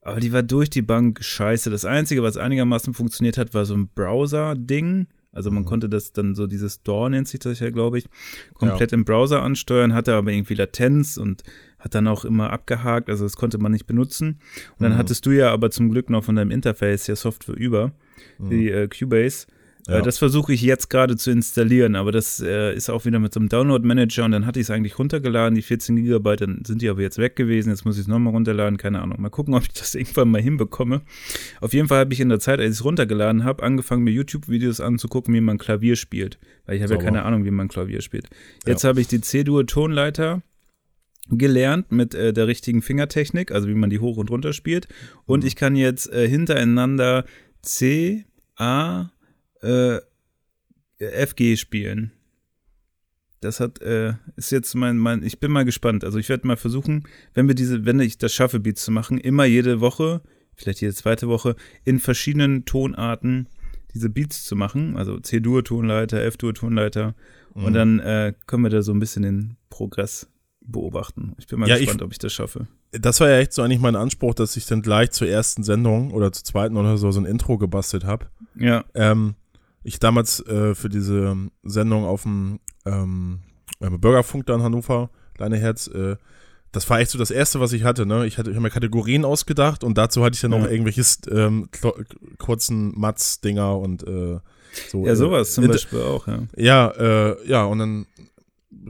[0.00, 1.68] Aber die war durch die Bank scheiße.
[1.70, 5.08] Das Einzige, was einigermaßen funktioniert hat, war so ein Browser-Ding.
[5.32, 5.66] Also man Mhm.
[5.66, 8.06] konnte das dann so, dieses DAW nennt sich das ja, glaube ich,
[8.54, 11.42] komplett im Browser ansteuern, hatte aber irgendwie Latenz und
[11.78, 14.40] hat dann auch immer abgehakt, also das konnte man nicht benutzen.
[14.78, 14.96] Und dann Mhm.
[14.96, 17.92] hattest du ja aber zum Glück noch von deinem Interface ja Software über,
[18.38, 18.50] Mhm.
[18.50, 19.46] die äh, Cubase.
[19.88, 19.98] Ja.
[19.98, 23.32] Äh, das versuche ich jetzt gerade zu installieren, aber das äh, ist auch wieder mit
[23.32, 26.82] so einem Download-Manager und dann hatte ich es eigentlich runtergeladen, die 14 Gigabyte, dann sind
[26.82, 29.20] die aber jetzt weg gewesen, jetzt muss ich es nochmal runterladen, keine Ahnung.
[29.20, 31.00] Mal gucken, ob ich das irgendwann mal hinbekomme.
[31.60, 34.10] Auf jeden Fall habe ich in der Zeit, als ich es runtergeladen habe, angefangen, mir
[34.12, 38.02] YouTube-Videos anzugucken, wie man Klavier spielt, weil ich habe ja keine Ahnung, wie man Klavier
[38.02, 38.28] spielt.
[38.66, 40.42] Jetzt habe ich die C-Dur-Tonleiter
[41.30, 44.88] gelernt mit äh, der richtigen Fingertechnik, also wie man die hoch und runter spielt.
[45.26, 45.46] Und Mhm.
[45.46, 47.24] ich kann jetzt äh, hintereinander
[47.62, 48.24] C,
[48.56, 49.10] A,
[49.62, 49.98] äh,
[51.26, 52.12] FG spielen.
[53.40, 56.02] Das hat, äh, ist jetzt mein, mein, ich bin mal gespannt.
[56.04, 57.04] Also ich werde mal versuchen,
[57.34, 60.22] wenn wir diese, wenn ich das schaffe, Beats zu machen, immer jede Woche,
[60.56, 61.54] vielleicht jede zweite Woche,
[61.84, 63.48] in verschiedenen Tonarten
[63.94, 64.96] diese Beats zu machen.
[64.96, 67.14] Also C-Dur-Tonleiter, F-Dur-Tonleiter.
[67.54, 67.64] Mhm.
[67.64, 70.28] Und dann äh, können wir da so ein bisschen den Progress
[70.60, 71.34] beobachten.
[71.38, 72.66] Ich bin mal Ja, ich- gespannt, ob ich das schaffe.
[72.90, 76.10] das war ja echt so eigentlich mein Anspruch, dass ich dann gleich zur ersten Sendung
[76.12, 78.26] oder zur zweiten oder so so ein Intro gebastelt habe.
[78.56, 79.36] Ja, Ähm,
[79.88, 83.40] ich damals äh, für diese Sendung auf dem ähm,
[83.80, 86.16] beim Bürgerfunk da in Hannover, Kleine Herz, äh,
[86.72, 88.04] das war echt so das erste, was ich hatte.
[88.06, 88.26] Ne?
[88.26, 90.68] Ich hatte ich hab mir Kategorien ausgedacht und dazu hatte ich dann noch Ja.
[90.68, 91.94] irgendwelches ähm, klo-
[92.38, 94.38] kurzen Matz-Dinger und äh,
[94.90, 95.06] so.
[95.06, 96.40] ja sowas äh, zum Beispiel auch, ja.
[96.56, 98.06] Ja, äh, ja, und dann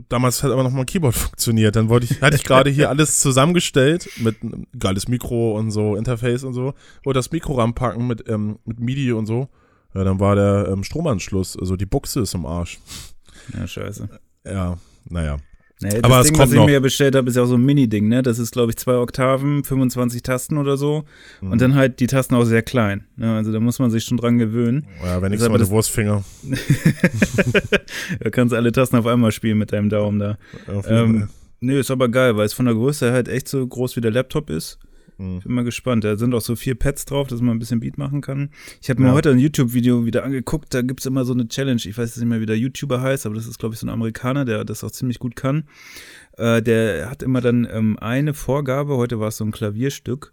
[0.09, 1.75] damals hat aber noch mal ein Keyboard funktioniert.
[1.75, 5.95] Dann wollte ich, hatte ich gerade hier alles zusammengestellt mit einem geiles Mikro und so,
[5.95, 6.73] Interface und so.
[7.03, 9.47] Wollte das Mikro ranpacken mit, ähm, mit MIDI und so.
[9.93, 12.79] Ja, dann war der ähm, Stromanschluss, also die Buchse ist im Arsch.
[13.57, 14.07] Ja, scheiße.
[14.45, 14.77] Ja,
[15.09, 15.37] naja.
[15.81, 16.65] Nee, das Aber Ding, was ich noch.
[16.65, 18.21] mir ja bestellt habe, ist ja auch so ein Mini-Ding, ne?
[18.21, 21.05] Das ist, glaube ich, zwei Oktaven, 25 Tasten oder so.
[21.39, 21.51] Mhm.
[21.53, 23.05] Und dann halt die Tasten auch sehr klein.
[23.15, 23.33] Ne?
[23.33, 24.87] Also da muss man sich schon dran gewöhnen.
[25.01, 26.23] Ja, wenn ich meine das- Wurstfinger.
[28.19, 30.37] Da kannst du alle Tasten auf einmal spielen mit deinem Daumen da.
[30.67, 31.29] Auf jeden Ähm,
[31.61, 34.11] nö, ist aber geil, weil es von der Größe halt echt so groß wie der
[34.11, 34.79] Laptop ist.
[35.19, 35.39] Mhm.
[35.41, 36.03] Bin mal gespannt.
[36.03, 38.49] Da sind auch so vier Pads drauf, dass man ein bisschen Beat machen kann.
[38.81, 39.13] Ich habe mir Ja.
[39.13, 40.73] heute ein YouTube-Video wieder angeguckt.
[40.73, 41.81] Da gibt's immer so eine Challenge.
[41.85, 43.85] Ich weiß jetzt nicht mehr, wie der YouTuber heißt, aber das ist, glaube ich, so
[43.85, 45.65] ein Amerikaner, der das auch ziemlich gut kann.
[46.37, 48.95] Äh, der hat immer dann ähm, eine Vorgabe.
[48.97, 50.31] Heute war es so ein Klavierstück.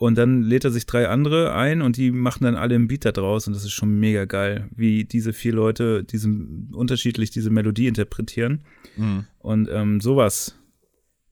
[0.00, 3.04] Und dann lädt er sich drei andere ein und die machen dann alle einen Beat
[3.04, 7.50] da draus und das ist schon mega geil, wie diese vier Leute diesen, unterschiedlich diese
[7.50, 8.60] Melodie interpretieren.
[8.96, 9.24] Mhm.
[9.40, 10.54] Und ähm, sowas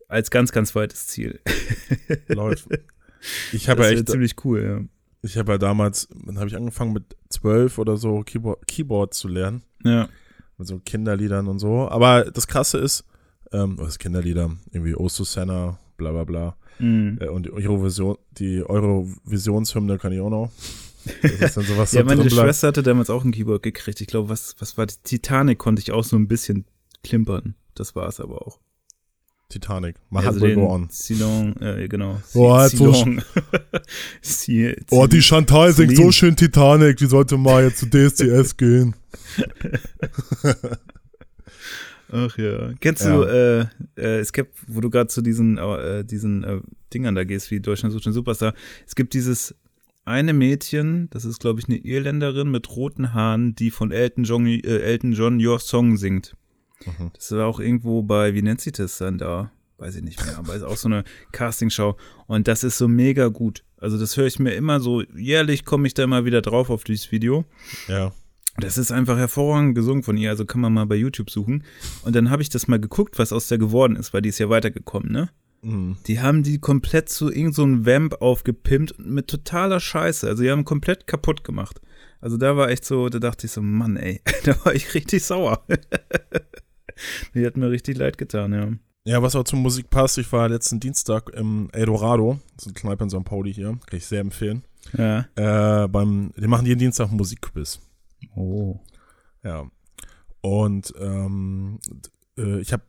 [0.09, 1.41] als ganz, ganz weites Ziel.
[2.29, 2.69] Läuft.
[3.53, 4.81] Ich habe ja echt, ziemlich cool, ja.
[5.23, 9.29] ich habe ja damals, dann habe ich angefangen mit zwölf oder so Keyboard, Keyboard zu
[9.29, 9.63] lernen.
[9.85, 10.09] Ja,
[10.59, 11.89] Mit so Kinderliedern und so.
[11.89, 13.05] Aber das Krasse ist,
[13.53, 14.57] ähm, was Kinderlieder?
[14.73, 16.57] Irgendwie O Susanna, bla bla bla.
[16.79, 17.19] mhm.
[17.21, 20.51] Äh, und die Eurovision, die Eurovisionshymne kann ich auch noch.
[21.23, 22.29] Das ist dann sowas ja meine.
[22.29, 24.01] Schwester hatte damals auch ein Keyboard gekriegt.
[24.01, 26.65] Ich glaube, was, was war die Titanic, konnte ich auch so ein bisschen
[27.03, 27.55] klimpern.
[27.75, 28.59] Das war es aber auch.
[29.49, 29.97] Titanic.
[30.11, 30.89] My Also will den go on.
[31.61, 32.21] Äh, genau.
[32.35, 32.93] Oh, halt so
[34.91, 38.97] Oh, die Chantal singt so schön Titanic, die sollte mal jetzt zu DSDS gehen.
[42.11, 42.73] Ach ja.
[42.81, 43.17] Kennst Ja.
[43.17, 43.61] du, äh,
[44.01, 46.61] äh, es gibt, wo du gerade zu diesen, äh, diesen äh,
[46.95, 48.55] Dingern da gehst, wie Deutschland sucht den Superstar,
[48.87, 49.55] es gibt dieses
[50.05, 54.47] eine Mädchen, das ist, glaube ich, eine Irländerin mit roten Haaren, die von Elton John,
[54.47, 56.37] äh, Elton John Your Song singt.
[56.85, 57.11] Mhm.
[57.15, 59.51] Das war auch irgendwo bei, wie nennt sie das dann da?
[59.79, 61.97] Weiß ich nicht mehr, aber ist auch so eine Castingshow.
[62.27, 63.63] Und das ist so mega gut.
[63.79, 66.85] Also das höre ich mir immer so, jährlich komme ich da immer wieder drauf auf
[66.85, 67.45] dieses Video.
[67.89, 68.13] Ja.
[68.59, 71.63] Das ist einfach hervorragend gesungen von ihr, also kann man mal bei YouTube suchen.
[72.03, 74.39] Und dann habe ich das mal geguckt, was aus der geworden ist, weil die ist
[74.39, 75.29] ja weitergekommen, ne?
[75.61, 75.99] Mhm.
[76.07, 80.27] Die haben die komplett zu irgendeinem so einem Vamp aufgepimpt mit totaler Scheiße.
[80.27, 81.81] Also die haben komplett kaputt gemacht.
[82.21, 85.25] Also da war echt so, da dachte ich so, Mann, ey, da war ich richtig
[85.25, 85.67] sauer.
[87.35, 88.69] die hat mir richtig leid getan, ja.
[89.05, 92.75] Ja, was auch zur Musik passt, ich war letzten Dienstag im Eldorado, das ist eine
[92.75, 93.25] Kneipe in St.
[93.25, 94.65] Pauli hier, kann ich sehr empfehlen.
[94.97, 95.27] Ja.
[95.37, 97.81] Äh, beim, die machen jeden Dienstag einen Musikquiz.
[98.35, 98.81] Oh.
[99.45, 99.65] Ja.
[100.41, 101.79] Und ähm,
[102.37, 102.83] äh, ich habe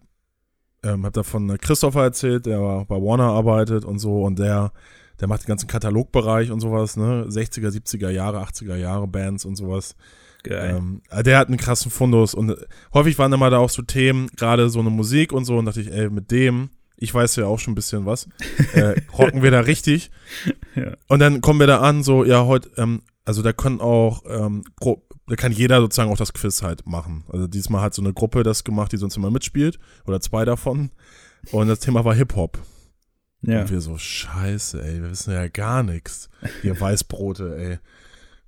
[0.84, 4.72] ähm, hab da von Christopher erzählt, der bei Warner arbeitet und so und der,
[5.20, 7.26] der macht den ganzen Katalogbereich und sowas, ne?
[7.28, 9.96] 60er, 70er Jahre, 80er Jahre Bands und sowas.
[10.46, 12.56] Ähm, äh, der hat einen krassen Fundus und äh,
[12.94, 15.82] häufig waren immer da auch so Themen, gerade so eine Musik und so und dachte
[15.82, 18.28] ich, ey, mit dem, ich weiß ja auch schon ein bisschen was,
[18.74, 20.12] äh, rocken wir da richtig.
[20.76, 20.94] Ja.
[21.08, 24.64] Und dann kommen wir da an, so, ja, heute, ähm, also da können auch, ähm,
[25.28, 27.26] da kann jeder sozusagen auch das Quiz halt machen.
[27.28, 30.92] Also diesmal hat so eine Gruppe das gemacht, die sonst immer mitspielt, oder zwei davon.
[31.52, 32.58] Und das Thema war Hip-Hop.
[33.42, 33.62] ja.
[33.62, 36.30] Und wir so, scheiße, ey, wir wissen ja gar nichts.
[36.64, 37.80] Ihr Weißbrote, ey.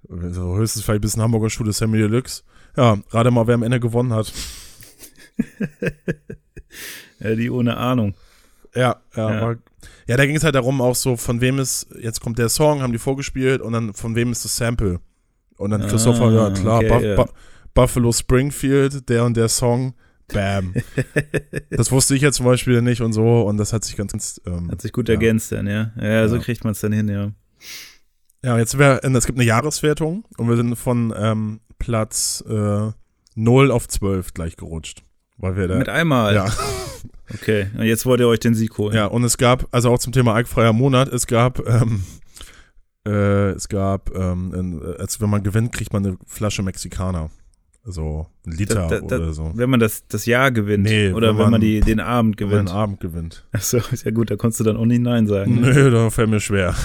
[0.09, 2.43] So höchstens vielleicht ein bisschen Hamburger Schule Sammy Deluxe.
[2.75, 4.31] Ja, gerade mal, wer am Ende gewonnen hat.
[7.19, 8.15] ja, die ohne Ahnung.
[8.75, 9.29] Ja, ja.
[9.29, 9.51] Ja.
[9.51, 9.55] Ja,
[10.07, 12.81] ja da ging es halt darum, auch so, von wem ist, jetzt kommt der Song,
[12.81, 14.99] haben die vorgespielt und dann von wem ist das Sample.
[15.57, 17.15] Und dann Christopher, Ah, ja klar, okay, Buff, ja.
[17.15, 17.31] Bu-
[17.73, 19.93] Buffalo Springfield, der und der Song,
[20.33, 20.73] bam.
[21.69, 24.39] das wusste ich jetzt zum Beispiel nicht und so und das hat sich ganz, ganz
[24.45, 25.15] ähm, Hat sich gut ja.
[25.15, 25.91] ergänzt dann, ja.
[26.01, 26.41] Ja, so Ja.
[26.41, 27.31] kriegt man es dann hin, ja.
[28.43, 32.91] Ja, jetzt wäre, es gibt eine Jahreswertung und wir sind von ähm, Platz äh,
[33.35, 35.03] 0 auf 12 gleich gerutscht.
[35.37, 36.35] Weil wir da, Mit einmal.
[36.35, 36.45] ja,
[37.33, 38.95] Okay, und jetzt wollt ihr euch den Sieg holen.
[38.95, 42.03] ja, und es gab, also auch zum Thema alkfreier Monat, es gab, ähm,
[43.07, 47.29] äh, es gab, ähm, äh, als wenn man gewinnt, kriegt man eine Flasche Mexikaner.
[47.89, 49.51] Also ein Liter Da- da- da- oder so.
[49.55, 50.83] Wenn man das, das Jahr gewinnt.
[50.83, 52.69] Nee, oder wenn wenn man, man- die, den Abend Wenn man gewinnt.
[52.71, 53.47] Abend gewinnt.
[53.51, 55.59] Achso, ist ja gut, da konntest du dann auch nicht Nein sagen.
[55.59, 55.73] ne?
[55.73, 56.75] Nö, da fällt mir schwer.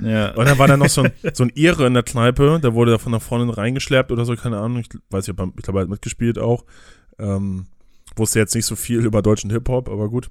[0.00, 0.32] Ja.
[0.34, 2.92] Und dann war da noch so ein, so ein Ire in der Kneipe, der wurde
[2.92, 4.78] da von der Freundin reingeschleppt oder so, keine Ahnung.
[4.82, 6.64] Ich weiß nicht, ich glaube, er hat mitgespielt auch.
[7.18, 7.66] Ähm,
[8.14, 10.30] wusste jetzt nicht so viel über deutschen Hip-Hop, aber gut.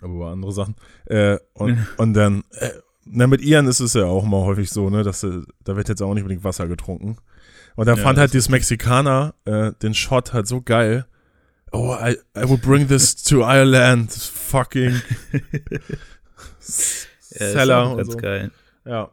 [0.00, 0.74] Aber über andere Sachen.
[1.04, 2.70] Äh, und, und dann, äh,
[3.04, 5.90] na, mit Iren ist es ja auch mal häufig so, ne, dass äh, da wird
[5.90, 7.18] jetzt auch nicht unbedingt Wasser getrunken.
[7.76, 11.06] Und dann Ja, fand halt dieses Mexikaner äh, den Shot halt so geil.
[11.72, 14.12] Oh, I, I will bring this to Ireland.
[14.12, 15.00] Fucking
[17.38, 18.18] Ja, Seller und ganz so.
[18.18, 18.50] geil.
[18.84, 19.10] Ja.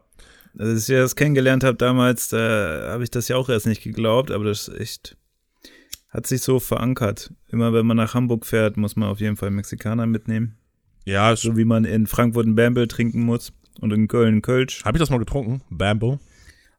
[0.58, 3.82] Also, als ich das kennengelernt habe damals, da habe ich das ja auch erst nicht
[3.82, 5.16] geglaubt, aber das ist echt,
[6.10, 7.32] hat sich so verankert.
[7.48, 10.56] Immer wenn man nach Hamburg fährt, muss man auf jeden Fall Mexikaner mitnehmen.
[11.04, 14.84] Ja, So wie man in Frankfurt ein Bamble trinken muss und in Köln ein Kölsch.
[14.84, 15.62] Habe ich das mal getrunken?
[15.68, 16.20] Bamble?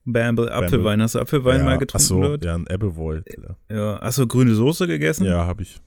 [0.05, 1.01] Bamble, Apfelwein.
[1.01, 2.43] Hast du Apfelwein ja, mal getrunken Achso, dort?
[2.45, 3.21] ja, ein Appleboy.
[3.69, 3.99] Ja.
[4.01, 5.25] Hast du grüne Soße gegessen?
[5.25, 5.79] Ja, habe ich.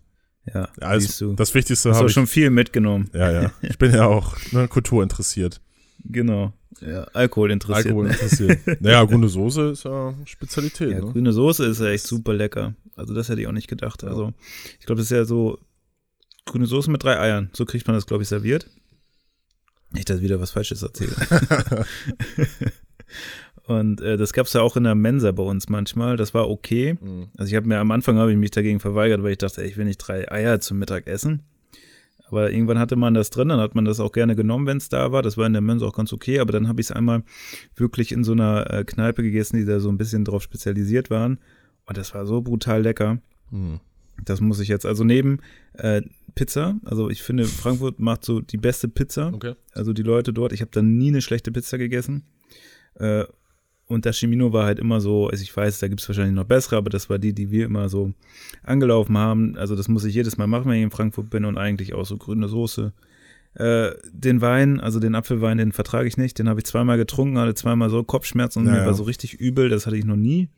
[0.47, 1.35] Ja, Ja, also.
[1.35, 2.13] Das Wichtigste habe ich.
[2.13, 3.11] schon viel mitgenommen.
[3.13, 3.53] Ja, ja.
[3.63, 5.61] Ich bin ja auch ne, Kultur interessiert.
[6.05, 6.53] Genau.
[6.81, 7.87] Ja, Alkohol interessiert.
[7.87, 8.13] Alkohol ne?
[8.13, 8.81] interessiert.
[8.83, 10.91] naja, grüne Soße ist ja Spezialität.
[10.91, 11.13] Ja, ne?
[11.13, 12.75] grüne Soße ist ja echt super lecker.
[12.95, 14.05] Also das hätte ich auch nicht gedacht.
[14.05, 14.33] Also
[14.79, 15.59] ich glaube, das ist ja so
[16.45, 17.51] grüne Soße mit drei Eiern.
[17.53, 18.69] So kriegt man das, glaube ich, serviert.
[19.91, 21.13] Nicht, dass ich wieder was Falsches erzähle.
[23.67, 26.17] Und äh, das gab es ja auch in der Mensa bei uns manchmal.
[26.17, 26.97] Das war okay.
[27.01, 27.29] Mhm.
[27.37, 29.69] Also ich habe mir am Anfang habe ich mich dagegen verweigert, weil ich dachte, ey,
[29.69, 31.43] ich will nicht drei Eier zum Mittag essen.
[32.29, 34.89] Aber irgendwann hatte man das drin, dann hat man das auch gerne genommen, wenn es
[34.89, 35.23] da war.
[35.23, 36.39] Das war in der Mensa auch ganz okay.
[36.39, 37.23] Aber dann habe ich es einmal
[37.75, 41.39] wirklich in so einer äh, Kneipe gegessen, die da so ein bisschen drauf spezialisiert waren.
[41.87, 43.19] Und das war so brutal lecker.
[43.51, 43.81] Mhm.
[44.25, 44.87] Das muss ich jetzt.
[44.87, 45.41] Also neben
[45.75, 46.03] äh,
[46.35, 49.33] Pizza, also ich finde, Frankfurt macht so die beste Pizza.
[49.33, 49.55] Okay.
[49.73, 52.25] Also die Leute dort, ich habe da nie eine schlechte Pizza gegessen.
[52.95, 53.25] Äh,
[53.89, 56.45] und das Chimino war halt immer so, also ich weiß, da gibt es wahrscheinlich noch
[56.45, 58.13] bessere, aber das war die, die wir immer so
[58.65, 59.57] angelaufen haben.
[59.57, 62.05] Also das muss ich jedes Mal machen, wenn ich in Frankfurt bin und eigentlich auch
[62.05, 62.93] so grüne Soße.
[63.55, 66.39] Äh, den Wein, also den Apfelwein, den vertrage ich nicht.
[66.39, 68.87] Den habe ich zweimal getrunken, hatte zweimal so Kopfschmerzen und Ja, mir ja.
[68.87, 69.69] war so richtig übel.
[69.69, 70.49] Das hatte ich noch nie.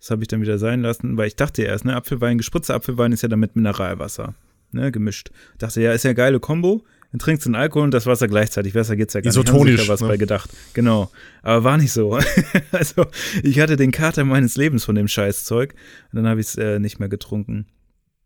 [0.00, 3.12] Das habe ich dann wieder sein lassen, weil ich dachte erst, ne, Apfelwein, gespritzter Apfelwein
[3.12, 4.34] ist ja dann mit Mineralwasser,
[4.70, 5.30] ne, gemischt.
[5.58, 6.84] Dachte, ja, ist ja geile Kombo.
[7.12, 8.72] Dann trinkst du den Alkohol und das Wasser gleichzeitig.
[8.72, 9.36] Besser geht's ja gar nicht.
[9.36, 10.08] Isotonisch, sich da was ne?
[10.08, 10.50] bei gedacht.
[10.72, 11.10] Genau.
[11.42, 12.18] Aber war nicht so.
[12.72, 13.04] also,
[13.42, 15.74] ich hatte den Kater meines Lebens von dem Scheißzeug
[16.10, 17.66] und dann habe ich es äh, nicht mehr getrunken.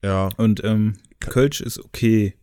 [0.04, 0.28] Ja.
[0.36, 2.34] Und ähm, Kölsch ist okay.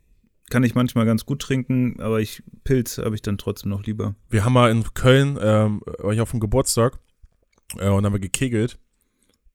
[0.50, 4.16] Kann ich manchmal ganz gut trinken, aber ich Pilz habe ich dann trotzdem noch lieber.
[4.30, 7.00] Wir haben mal in Köln, ähm, war ich auf dem Geburtstag
[7.78, 8.78] äh, und dann haben wir gekegelt.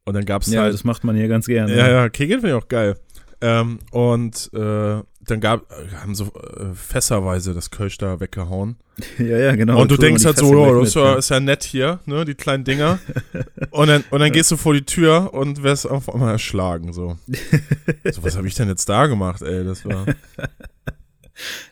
[0.07, 0.72] Und dann gab es Ja, halt.
[0.72, 1.76] das macht man hier ganz gerne.
[1.76, 2.97] Ja, ja, kegeln finde ich auch geil.
[3.43, 8.76] Ähm, und äh, dann gab, äh, haben so äh, fässerweise das Kölsch da weggehauen.
[9.18, 9.81] ja, ja, genau.
[9.81, 12.24] und du denkst halt so, oh, das ist mit, ja, ist ja nett hier, ne,
[12.24, 12.99] die kleinen Dinger.
[13.70, 17.16] und dann, und dann gehst du vor die Tür und wirst auf einmal erschlagen, so.
[17.29, 19.64] so was habe ich denn jetzt da gemacht, ey?
[19.64, 20.07] Das war.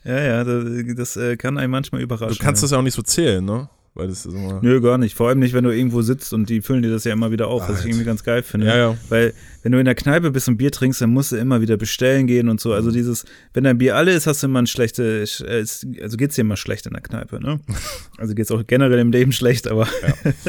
[0.04, 0.64] Ja, ja, das,
[0.96, 2.38] das äh, kann einen manchmal Du überraschen.
[2.38, 2.66] kannst ja.
[2.66, 3.68] das ja auch nicht so zählen, ne?
[3.96, 4.60] Weil das ist immer.
[4.62, 5.14] Nö, gar nicht.
[5.16, 7.48] Vor allem nicht, wenn du irgendwo sitzt und die füllen dir das ja immer wieder
[7.48, 7.88] auf, was ich Alter.
[7.88, 8.66] irgendwie ganz geil finde.
[8.66, 8.96] Ja, ja.
[9.08, 9.32] Weil,
[9.62, 12.26] wenn du in der Kneipe bist und Bier trinkst, dann musst du immer wieder bestellen
[12.26, 12.72] gehen und so.
[12.72, 13.24] Also dieses,
[13.54, 16.56] wenn dein Bier alle ist, hast du immer ein schlechte, äh, also geht's dir immer
[16.56, 17.58] schlecht in der Kneipe, ne?
[18.18, 19.88] Also geht's auch generell im Leben schlecht, aber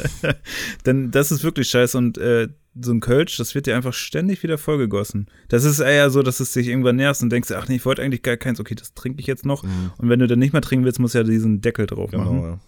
[0.83, 2.47] dann, das ist wirklich scheiße und äh,
[2.79, 5.27] so ein Kölsch, das wird dir einfach ständig wieder vollgegossen.
[5.47, 8.03] Das ist eher so, dass es dich irgendwann nervt und denkst, ach nee, ich wollte
[8.03, 9.63] eigentlich gar keins, okay, das trinke ich jetzt noch.
[9.63, 9.91] Mhm.
[9.97, 12.23] Und wenn du dann nicht mehr trinken willst, musst du ja diesen Deckel drauf Genau,
[12.33, 12.41] machen.
[12.43, 12.59] ja.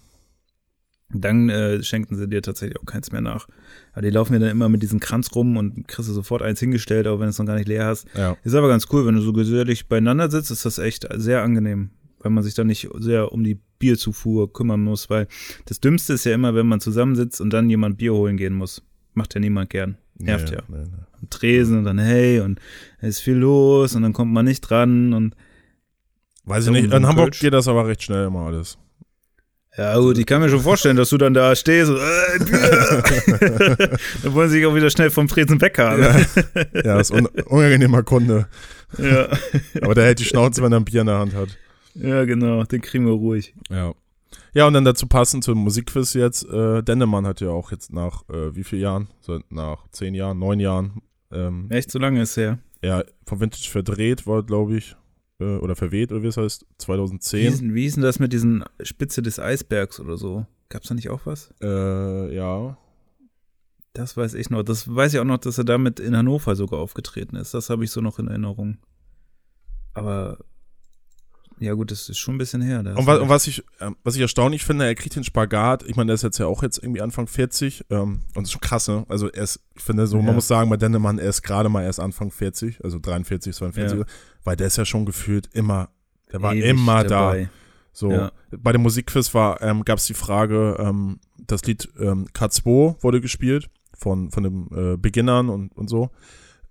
[1.12, 3.47] Dann äh, schenken sie dir tatsächlich auch keins mehr nach.
[3.93, 6.60] Aber die laufen mir dann immer mit diesem Kranz rum und kriegst du sofort eins
[6.60, 8.07] hingestellt, auch wenn du es noch gar nicht leer hast.
[8.16, 8.38] ja.
[8.43, 11.89] Ist aber ganz cool, wenn du so gesellig beieinander sitzt, ist das echt sehr angenehm,
[12.20, 15.28] weil man sich dann nicht sehr um die Bierzufuhr kümmern muss, weil
[15.66, 18.84] das Dümmste ist ja immer, wenn man zusammensitzt und dann jemand Bier holen gehen muss.
[19.16, 19.97] Macht ja niemand gern.
[20.20, 20.64] Nervt Nee, ja.
[20.68, 21.03] nee, nee.
[21.22, 22.60] Am Tresen und dann, hey, und
[22.99, 25.36] es ist viel los und dann kommt man nicht dran und
[26.45, 26.91] Weiß ich nicht.
[26.91, 27.41] In Hamburg Kölsch.
[27.41, 28.78] geht das aber recht schnell immer alles.
[29.78, 33.78] Ja, gut, ich kann mir schon vorstellen, dass du dann da stehst und, äh, Bier.
[34.24, 36.03] dann wollen sie sich auch wieder schnell vom Tresen weghaben.
[36.03, 38.47] Ja, das ist un unangenehmer Kunde.
[38.97, 39.28] Ja.
[39.82, 41.49] Aber der hält die Schnauze, wenn er ein Bier in der Hand hat.
[41.93, 43.53] ja, genau, den kriegen wir ruhig.
[43.70, 43.93] Ja.
[44.53, 48.28] Ja, und dann dazu passend zum Musikquiz jetzt, äh, Dennemann hat ja auch jetzt nach
[48.30, 49.07] äh, wie vielen Jahren?
[49.22, 51.01] So, nach zehn Jahren, neun Jahren,
[51.32, 52.57] ähm, Echt, so lange ist her.
[52.84, 54.95] ja, vom Vintage verdreht war, glaube ich,
[55.39, 57.47] äh, oder verweht, oder wie es heißt, Wie 2010.
[57.47, 60.45] ist, wie ist denn das mit diesen Spitze des Eisbergs oder so?
[60.69, 61.53] Gab's da nicht auch was?
[61.61, 62.77] Äh, ja.
[63.93, 64.63] Das weiß ich noch.
[64.63, 67.53] Das weiß ich auch noch, dass er damit in Hannover sogar aufgetreten ist.
[67.53, 68.77] Das habe ich so noch in Erinnerung.
[69.93, 70.37] Aber
[71.60, 72.84] ja gut, das ist schon ein bisschen her.
[72.84, 75.16] da Und, hast wa du und was ich, ähm, was ich erstaunlich finde, er kriegt
[75.16, 75.84] den Spagat.
[75.84, 78.51] Ich meine, der ist jetzt ja auch jetzt irgendwie Anfang 40 ähm, und das ist
[78.51, 79.05] schon krass, ne?
[79.10, 80.24] Also er ist, ich finde so, Ja.
[80.24, 83.99] man muss sagen, bei Dennemann, er ist gerade mal erst Anfang 40, also 43, 42,
[83.99, 84.05] Ja.
[84.43, 85.89] weil der ist ja schon gefühlt immer,
[86.32, 87.10] der war ewig immer da.
[87.32, 87.49] dabei.
[87.91, 88.32] So, Ja.
[88.57, 93.20] bei dem Musikquiz war, ähm, gab es die Frage, ähm, das Lied ähm, K2 wurde
[93.22, 96.10] gespielt von, von den äh, Beginnern und, und so.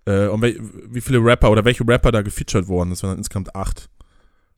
[0.05, 3.53] Äh, und wie viele Rapper oder welche Rapper da gefeatured wurden, das waren dann insgesamt
[3.53, 3.88] acht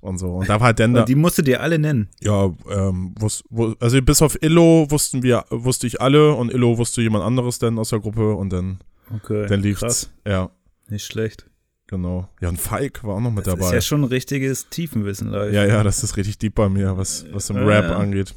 [0.01, 0.27] und so.
[0.35, 2.09] Und da war halt dann da, Und die musst du dir alle nennen.
[2.19, 6.77] ja, ähm, wus, wu- also bis auf Illo wussten wir, wusste ich alle und Illo
[6.77, 8.79] wusste jemand anderes dann aus der Gruppe und dann,
[9.15, 9.45] Okay.
[9.47, 9.79] dann lief's.
[9.81, 10.09] Krass.
[10.27, 10.49] Ja,
[10.89, 11.45] Nicht schlecht.
[11.87, 12.27] genau.
[12.41, 13.75] Ja, und Falk war auch noch mit Das ist dabei.
[13.75, 15.53] ja schon ein richtiges Tiefenwissen live.
[15.53, 17.97] ja, ja, das ist richtig deep bei mir, was, was im Ja, Rap ja.
[17.97, 18.33] angeht.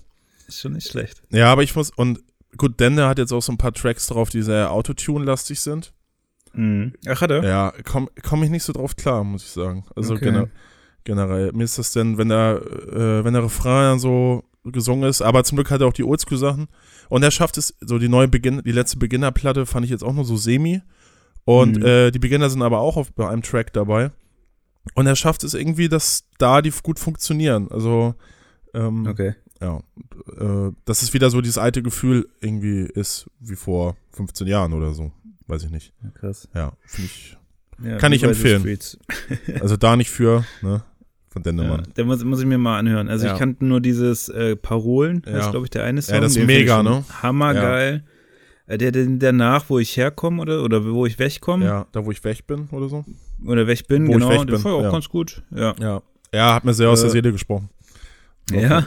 [0.46, 1.22] Ist schon nicht schlecht.
[1.30, 2.20] Ja, aber ich muss, und
[2.58, 5.92] gut, Dende hat jetzt auch so ein paar Tracks drauf, die sehr Autotune-lastig sind.
[6.52, 6.92] Mhm.
[7.08, 7.42] Ach, hat er?
[7.42, 9.84] Ja, komme komm ich nicht so drauf klar, muss ich sagen.
[9.96, 10.26] Also Okay.
[10.26, 10.48] gener
[11.04, 11.52] generell.
[11.52, 12.60] Mir ist das denn, wenn der,
[12.92, 16.04] äh, wenn der Refrain dann so gesungen ist, aber zum Glück hat er auch die
[16.04, 16.68] Oldschool-Sachen.
[17.10, 20.14] Und er schafft es, so die neue Beginn, die letzte Beginnerplatte fand ich jetzt auch
[20.14, 20.80] nur so semi.
[21.44, 21.84] Und Mhm.
[21.84, 24.10] äh, die Beginner sind aber auch auf, bei einem Track dabei.
[24.94, 27.68] Und er schafft es irgendwie, dass da die gut funktionieren.
[27.70, 28.14] Also,
[28.72, 29.34] ähm, Okay.
[29.60, 29.80] ja,
[30.38, 34.94] äh, dass es wieder so dieses alte Gefühl irgendwie ist, wie vor 15 Jahren oder
[34.94, 35.12] so.
[35.46, 35.92] Weiß ich nicht.
[36.02, 36.48] Ja, krass.
[36.54, 37.36] Ja, finde ich.
[37.82, 38.78] Ja, Kann ich empfehlen.
[39.60, 40.82] Also da nicht für, ne?
[41.34, 41.82] Von Ja, Dendemann.
[41.96, 43.08] der muss, muss ich mir mal anhören.
[43.08, 43.32] Also Ja.
[43.32, 45.40] ich kannte nur dieses äh, Parolen, das Ja.
[45.40, 46.14] ist glaube ich der eine Song.
[46.14, 47.04] Ja, das ist den mega, ich ne?
[47.22, 48.04] Hammergeil.
[48.66, 52.10] Äh, Der, der danach, wo ich herkomme oder, oder wo ich wegkomme Ja, da wo
[52.12, 53.04] ich weg bin oder so.
[53.46, 54.90] oder weg bin, Wo ich genau, weg den bin, ich auch ja.
[54.90, 55.42] ganz gut.
[55.54, 55.74] Ja.
[55.80, 56.02] Ja.
[56.32, 57.68] Ja, hat mir sehr aus der Äh, Seele gesprochen.
[58.52, 58.86] Ja,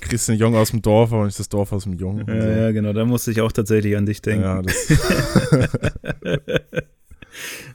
[0.00, 2.26] Kriegst den Jungen aus dem Dorf, aber nicht das Dorf aus dem Jungen.
[2.28, 2.48] ja, so.
[2.48, 4.42] ja, genau, da musste ich auch tatsächlich an dich denken.
[4.44, 4.76] ja, das,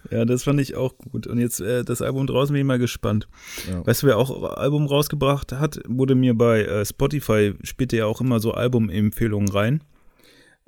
[0.10, 1.28] Ja, das fand ich auch gut.
[1.28, 3.28] Und jetzt äh, das Album draußen bin ich mal gespannt.
[3.70, 3.86] Ja.
[3.86, 8.22] Weißt du, wer auch Album rausgebracht hat, wurde mir bei äh, Spotify, spielte ja auch
[8.22, 9.84] immer so Albumempfehlungen rein.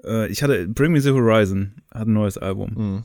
[0.04, 2.74] Äh, ich hatte Bring Me the Horizon, hat ein neues Album.
[2.76, 3.04] Mhm.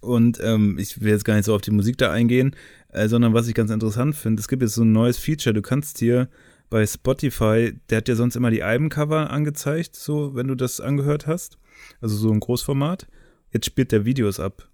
[0.00, 2.56] Und ähm, ich will jetzt gar nicht so auf die Musik da eingehen,
[2.88, 5.62] äh, sondern was ich ganz interessant finde, es gibt jetzt so ein neues Feature, du
[5.62, 6.28] kannst hier
[6.70, 11.26] bei Spotify, der hat ja sonst immer die Albencover angezeigt, so wenn du das angehört
[11.26, 11.58] hast,
[12.00, 13.08] also so ein Großformat.
[13.52, 14.68] Jetzt spielt der Videos ab.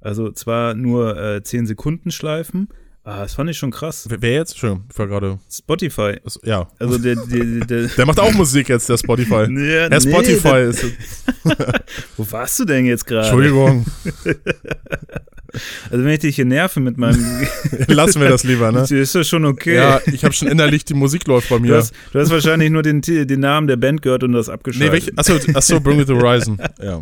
[0.00, 2.68] Also zwar nur äh, 10 Sekunden Schleifen,
[3.02, 4.06] ah, das fand ich schon krass.
[4.10, 4.58] Wer jetzt?
[4.58, 5.38] Schön, ich war gerade.
[5.50, 6.18] Spotify.
[6.24, 6.68] also, Ja.
[6.78, 9.46] Also der, der, der, Der macht auch Musik jetzt, der Spotify.
[9.50, 10.84] Ja, Der nee, Spotify der- ist.
[12.16, 13.26] Wo warst du denn jetzt gerade?
[13.28, 13.86] Entschuldigung,
[15.90, 17.24] Also wenn ich dich hier nerve mit meinem,
[17.88, 18.82] lassen wir das lieber, ne?
[18.90, 19.76] ist das schon okay.
[19.76, 21.76] Ja, ich habe schon innerlich die Musik läuft bei Du mir.
[21.76, 24.92] hast, du hast wahrscheinlich nur den, den Namen der Band gehört und das Nee, abgeschaltet.
[24.92, 26.58] welch, achso, achso, Bring Me the Horizon.
[26.82, 27.00] Ja.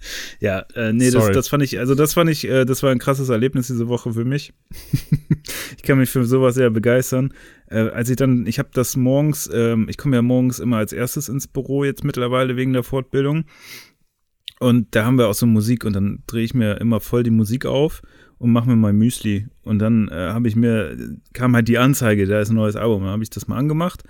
[0.40, 2.98] Ja, äh, nee, das, das fand ich, also das fand ich, äh, das war ein
[2.98, 4.52] krasses Erlebnis diese Woche für mich.
[5.76, 7.34] ich kann mich für sowas sehr begeistern.
[7.66, 10.92] Äh, als ich dann, ich habe das morgens, ähm, ich komme ja morgens immer als
[10.92, 13.44] erstes ins Büro jetzt mittlerweile wegen der Fortbildung.
[14.58, 17.30] Und da haben wir auch so Musik und dann drehe ich mir immer voll die
[17.30, 18.02] Musik auf
[18.38, 19.46] und mache mir mein Müsli.
[19.62, 20.96] Und dann äh, habe ich mir,
[21.32, 23.02] kam halt die Anzeige, da ist ein neues Album.
[23.02, 24.02] Dann habe ich das mal angemacht.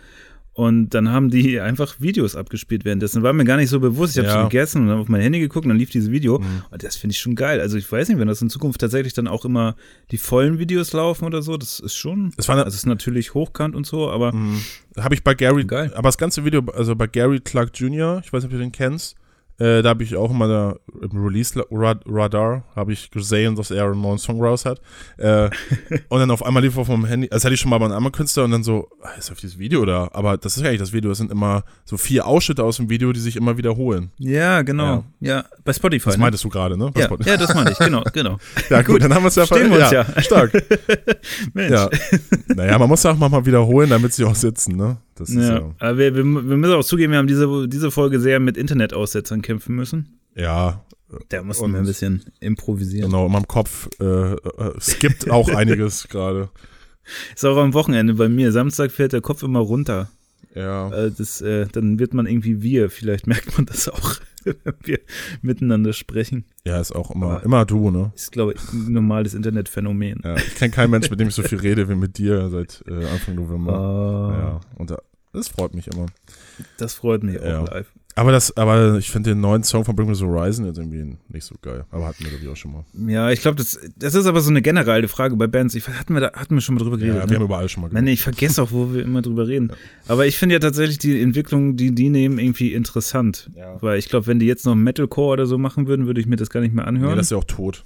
[0.53, 3.23] Und dann haben die einfach Videos abgespielt währenddessen.
[3.23, 4.17] War mir gar nicht so bewusst.
[4.17, 4.43] Ich habe Ja.
[4.43, 6.41] so gegessen und dann auf mein Handy geguckt und dann lief dieses Video.
[6.41, 6.63] Mhm.
[6.71, 7.61] Und das finde ich schon geil.
[7.61, 9.77] Also ich weiß nicht, wenn das in Zukunft tatsächlich dann auch immer
[10.11, 12.33] die vollen Videos laufen oder so, das ist schon.
[12.37, 14.35] Es war Also es ist natürlich hochkant und so, aber
[14.99, 15.93] habe ich bei Gary, Geil.
[15.95, 18.73] aber das ganze Video, also bei Gary Clark Jr., ich weiß nicht, ob du den
[18.73, 19.17] kennst,
[19.61, 24.01] äh, da habe ich auch immer da im Release-Radar, habe ich gesehen, dass er einen
[24.01, 24.81] neuen Song raus hat.
[25.19, 25.51] Äh,
[26.09, 27.95] und dann auf einmal lief auf meinem Handy, das hatte ich schon mal bei einem
[27.95, 30.09] anderen Künstler und dann so, ah, ist auf dieses Video da?
[30.15, 32.89] Aber das ist ja eigentlich das Video, das sind immer so vier Ausschnitte aus dem
[32.89, 34.11] Video, die sich immer wiederholen.
[34.17, 35.05] ja, genau.
[35.21, 36.07] Ja, bei Spotify.
[36.07, 36.23] Das ne?
[36.23, 36.91] meintest du gerade, ne?
[36.97, 38.39] Ja, ja, das meine ich, genau, genau.
[38.71, 40.07] ja, gut, dann haben wir es ja Stehen wir uns ja.
[40.23, 40.53] Stark.
[41.53, 41.71] Mensch.
[41.71, 41.91] Ja.
[42.49, 44.97] naja, man muss ja auch mal wiederholen, damit sie auch sitzen, ne?
[45.21, 45.75] Das Ja, ja.
[45.79, 49.43] aber wir, wir, wir müssen auch zugeben, wir haben diese, diese Folge sehr mit Internetaussetzern
[49.43, 50.19] kämpfen müssen.
[50.35, 50.85] Ja,
[51.29, 53.11] Da mussten Und- wir ein bisschen improvisieren.
[53.11, 53.27] genau.
[53.27, 54.37] In meinem Kopf äh, äh,
[54.81, 56.49] skippt auch einiges gerade.
[57.35, 58.53] Ist auch am Wochenende bei mir.
[58.53, 60.11] Samstag fällt der Kopf immer runter.
[60.55, 60.91] Ja.
[60.93, 62.91] Äh, das, äh, dann wird man irgendwie wir.
[62.91, 64.15] Vielleicht merkt man das auch,
[64.45, 64.55] wenn
[64.85, 64.99] wir
[65.43, 66.45] miteinander sprechen.
[66.65, 68.13] Ja, ist auch immer, Aber- immer du, ne?
[68.15, 70.21] Ist, glaube ich, ein normales Internetphänomen.
[70.25, 72.85] Ja, ich kenne keinen Menschen, mit dem ich so viel rede wie mit dir seit
[72.89, 73.73] äh, Anfang November.
[73.79, 74.95] Ah, Ja, und
[75.33, 76.07] das freut mich immer.
[76.79, 77.61] Das freut mich Ja.
[77.61, 77.87] auch live.
[78.17, 81.17] Aber das, aber ich finde den neuen Song von Bring Me the Horizon jetzt irgendwie
[81.29, 81.85] nicht so geil.
[81.93, 82.85] Aber hatten wir, glaube ich, auch schon mal.
[83.11, 85.77] Ja, ich glaube, das, das ist aber so eine generelle Frage bei Bands.
[85.77, 87.17] Ich, hatten, wir da, hatten wir schon mal drüber Ja, geredet.
[87.31, 87.45] wir haben ne?
[87.45, 89.73] überall schon mal Mann, ich vergesse auch, wo wir immer drüber reden.
[90.09, 93.49] Aber ich finde ja tatsächlich die Entwicklung, die die nehmen, irgendwie interessant.
[93.57, 93.81] Ja.
[93.81, 96.37] Weil ich glaube, wenn die jetzt noch Metalcore oder so machen würden, würde ich mir
[96.37, 97.11] das gar nicht mehr anhören.
[97.13, 97.85] Nee, das ist ja auch tot.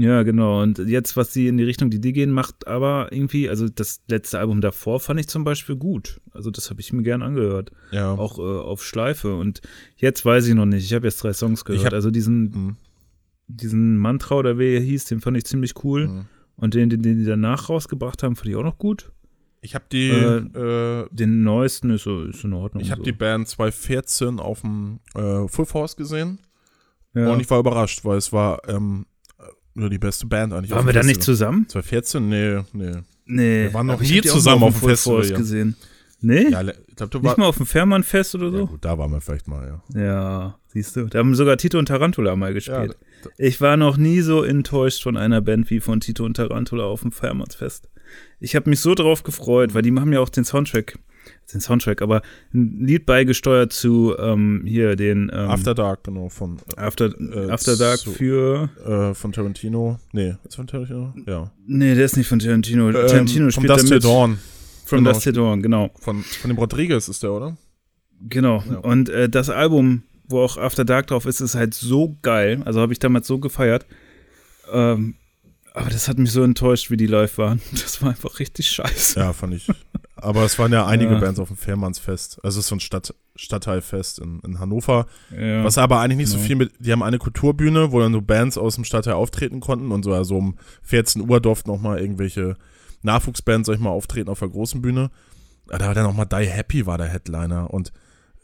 [0.00, 0.62] Ja, genau.
[0.62, 4.02] Und jetzt, was die in die Richtung, die die gehen, macht aber irgendwie, also das
[4.08, 6.20] letzte Album davor fand ich zum Beispiel gut.
[6.30, 7.72] Also das habe ich mir gern angehört.
[7.90, 8.12] Ja.
[8.12, 9.34] Auch äh, auf Schleife.
[9.34, 9.60] Und
[9.96, 10.84] jetzt weiß ich noch nicht.
[10.84, 11.86] Ich habe jetzt drei Songs gehört.
[11.86, 12.76] hab- also diesen, Mhm.
[13.48, 16.08] diesen Mantra oder wie er hieß, den fand ich ziemlich cool.
[16.08, 16.24] Mhm.
[16.56, 19.10] Und den, den, den die danach rausgebracht haben, fand ich auch noch gut.
[19.60, 20.36] Ich habe die, Äh,
[21.02, 22.82] äh, Den neuesten ist so, ist in Ordnung.
[22.82, 23.04] ich habe so.
[23.04, 26.38] die Band 2014 auf dem äh, Full Force gesehen
[27.14, 27.32] ja.
[27.32, 29.06] und ich war überrascht, weil es war ähm,
[29.78, 30.72] nur die beste Band eigentlich.
[30.72, 31.66] auf Waren wir da nicht zusammen?
[31.68, 32.28] 2014?
[32.28, 32.92] Nee, nee.
[33.26, 33.64] Nee.
[33.64, 35.36] Wir waren noch nie zusammen mal auf dem Festival, ja.
[35.36, 35.76] gesehen.
[36.20, 36.48] Nee?
[36.50, 38.66] Ja, ich glaube, du nicht mal auf dem Fährmann-Fest oder Ja, so?
[38.66, 40.00] gut, da waren wir vielleicht mal, ja.
[40.02, 41.04] Ja, siehst du.
[41.06, 42.96] Da haben sogar Tito und Tarantula mal Ja, gespielt.
[43.36, 47.02] ich war noch nie so enttäuscht von einer Band wie von Tito und Tarantula auf
[47.02, 47.88] dem Fährmannsfest.
[48.40, 50.98] Ich habe mich so drauf gefreut, weil die haben ja auch den Soundtrack,
[51.52, 52.22] den Soundtrack, aber
[52.52, 57.76] ein Lied beigesteuert zu ähm, hier den ähm, After Dark, genau, von, After, äh, After
[57.76, 58.68] Dark so- für.
[58.84, 59.98] äh, von Tarantino.
[60.12, 61.14] Nee, ist von Tarantino?
[61.26, 61.50] Ja.
[61.66, 62.92] Nee, der ist nicht von Tarantino.
[62.92, 64.04] Tarantino ähm, von spielt Dust Till damit.
[64.04, 64.38] Dawn.
[64.84, 65.12] From Genau.
[65.12, 65.90] Dust Dawn, genau.
[66.00, 67.56] Von, von dem Rodriguez ist der, oder?
[68.28, 68.62] Genau.
[68.70, 68.78] Ja.
[68.78, 72.62] Und äh, das Album, wo auch After Dark drauf ist, ist halt so geil.
[72.64, 73.86] Also habe ich damals so gefeiert.
[74.72, 75.14] Ähm,
[75.78, 77.60] aber das hat mich so enttäuscht, wie die live waren.
[77.72, 79.18] Das war einfach richtig scheiße.
[79.18, 79.68] Ja, fand ich.
[80.16, 81.20] Aber es waren ja einige Ja.
[81.20, 82.40] Bands auf dem Fährmannsfest.
[82.44, 85.06] Also es ist so ein Stadt, Stadtteilfest in, in Hannover.
[85.36, 85.62] Ja.
[85.64, 86.46] Was aber eigentlich nicht so Genau.
[86.46, 86.72] viel mit.
[86.80, 90.12] Die haben eine Kulturbühne, wo dann so Bands aus dem Stadtteil auftreten konnten und so
[90.12, 92.56] also um 14 Uhr durften noch mal irgendwelche
[93.02, 95.10] Nachwuchsbands, sag ich mal, auftreten auf der großen Bühne.
[95.68, 97.92] Da war dann noch mal Die Happy war der Headliner und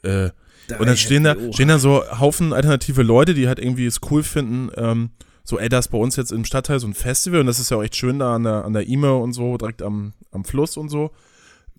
[0.03, 0.31] äh,
[0.79, 4.23] und dann stehen da, stehen da so Haufen alternative Leute, die halt irgendwie es cool
[4.23, 5.11] finden, ähm,
[5.45, 7.71] so, ey, da ist bei uns jetzt im Stadtteil so ein Festival und das ist
[7.71, 10.45] ja auch echt schön da an der, an der Ime und so, direkt am, am
[10.45, 11.11] Fluss und so.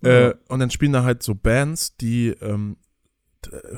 [0.04, 0.34] Äh, Ja.
[0.48, 2.76] und dann spielen da halt so Bands, die ähm,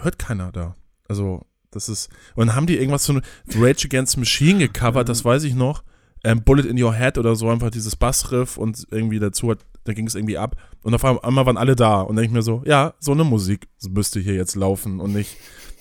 [0.03, 0.74] hört keiner da.
[1.09, 3.18] Also, Das ist, und dann haben die irgendwas so
[3.55, 5.84] Rage Against Machine gecovert, das weiß ich noch.
[6.24, 9.93] Ähm, Bullet in Your Head oder so, einfach dieses Bassriff und irgendwie dazu hat, da
[9.93, 10.57] ging es irgendwie ab.
[10.82, 13.22] Und auf einmal waren alle da und dann denke ich mir so, ja, so eine
[13.24, 15.36] Musik müsste hier jetzt laufen und nicht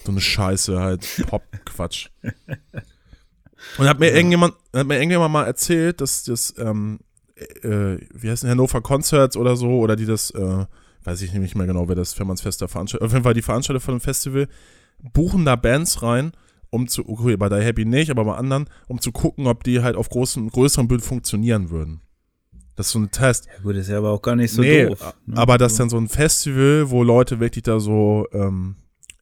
[0.06, 2.10] so eine Scheiße halt, Pop-Quatsch.
[3.78, 7.00] Und hat mir irgendjemand, hat mir irgendjemand mal erzählt, dass das, ähm,
[7.36, 10.66] äh, wie heißt denn, Hannover Concerts oder so, oder die das, äh,
[11.04, 13.96] weiß ich nicht mehr genau, wer das Firmansfester veranstaltet, auf jeden Fall die Veranstalter von
[13.96, 14.48] dem Festival,
[15.14, 16.32] buchen da Bands rein,
[16.70, 19.82] um zu, okay, bei der Happy nicht, aber bei anderen, um zu gucken, ob die
[19.82, 22.02] halt auf großen, größeren Bild funktionieren würden.
[22.76, 23.48] Das ist so ein Test.
[23.48, 25.16] Ja, gut, ist ja aber auch gar nicht so nee, doof.
[25.26, 25.38] Ne?
[25.38, 28.76] Aber das ist dann so ein Festival, wo Leute wirklich da so, ähm,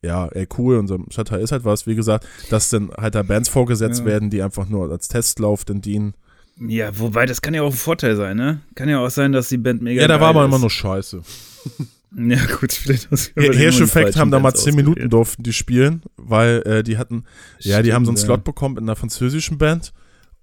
[0.06, 3.50] ja, ey, cool, unser Stadtteil ist halt was, wie gesagt, dass dann halt da Bands
[3.50, 4.06] vorgesetzt ja.
[4.06, 6.14] werden, die einfach nur als Testlauf dann dienen.
[6.60, 8.62] Ja, wobei, das kann ja auch ein Vorteil sein, ne?
[8.76, 11.22] Kann ja auch sein, dass die Band mega Ja, da war aber immer nur scheiße.
[12.18, 16.82] Ja, gut, vielleicht das Hirscheffekt haben da mal zehn Minuten durften die spielen, weil äh,
[16.82, 17.26] die hatten,
[17.60, 19.92] Stimmt, ja, die haben so einen Slot bekommen in einer französischen Band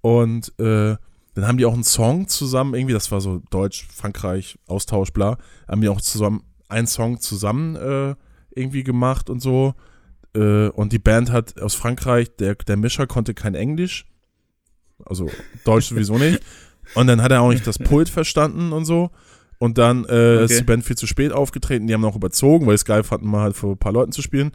[0.01, 0.95] und äh,
[1.33, 5.39] dann haben die auch einen Song zusammen, irgendwie, das war so Deutsch, Frankreich, Austausch, bla,
[5.67, 8.13] haben die auch zusammen einen Song zusammen äh,
[8.55, 9.73] irgendwie gemacht und so.
[10.35, 14.05] Äh, und die Band hat aus Frankreich, der, der Mischer konnte kein Englisch,
[15.05, 15.29] also
[15.65, 16.41] Deutsch sowieso nicht.
[16.95, 19.11] Und dann hat er auch nicht das Pult verstanden und so.
[19.59, 20.43] Und dann äh, okay.
[20.43, 21.87] ist die Band viel zu spät aufgetreten.
[21.87, 24.21] Die haben auch überzogen, weil es geil fanden, mal halt vor ein paar Leuten zu
[24.21, 24.51] spielen.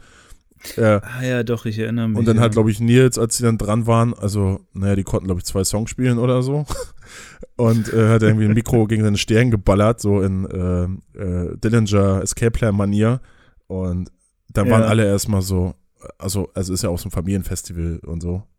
[0.75, 2.17] Äh, ah ja, doch, ich erinnere mich.
[2.17, 2.43] Und dann ja.
[2.43, 5.45] hat, glaube ich, Nils, als sie dann dran waren, also, naja, die konnten, glaube ich,
[5.45, 6.65] zwei Songs spielen oder so.
[7.55, 12.21] Und äh, hat irgendwie ein Mikro gegen seine Stirn geballert, so in äh, äh, Dillinger
[12.21, 13.21] Escape Plan-Manier.
[13.69, 14.11] Und
[14.49, 14.73] dann ja.
[14.73, 15.75] waren alle erstmal so,
[16.17, 18.43] also, also ist ja auch so ein Familienfestival und so.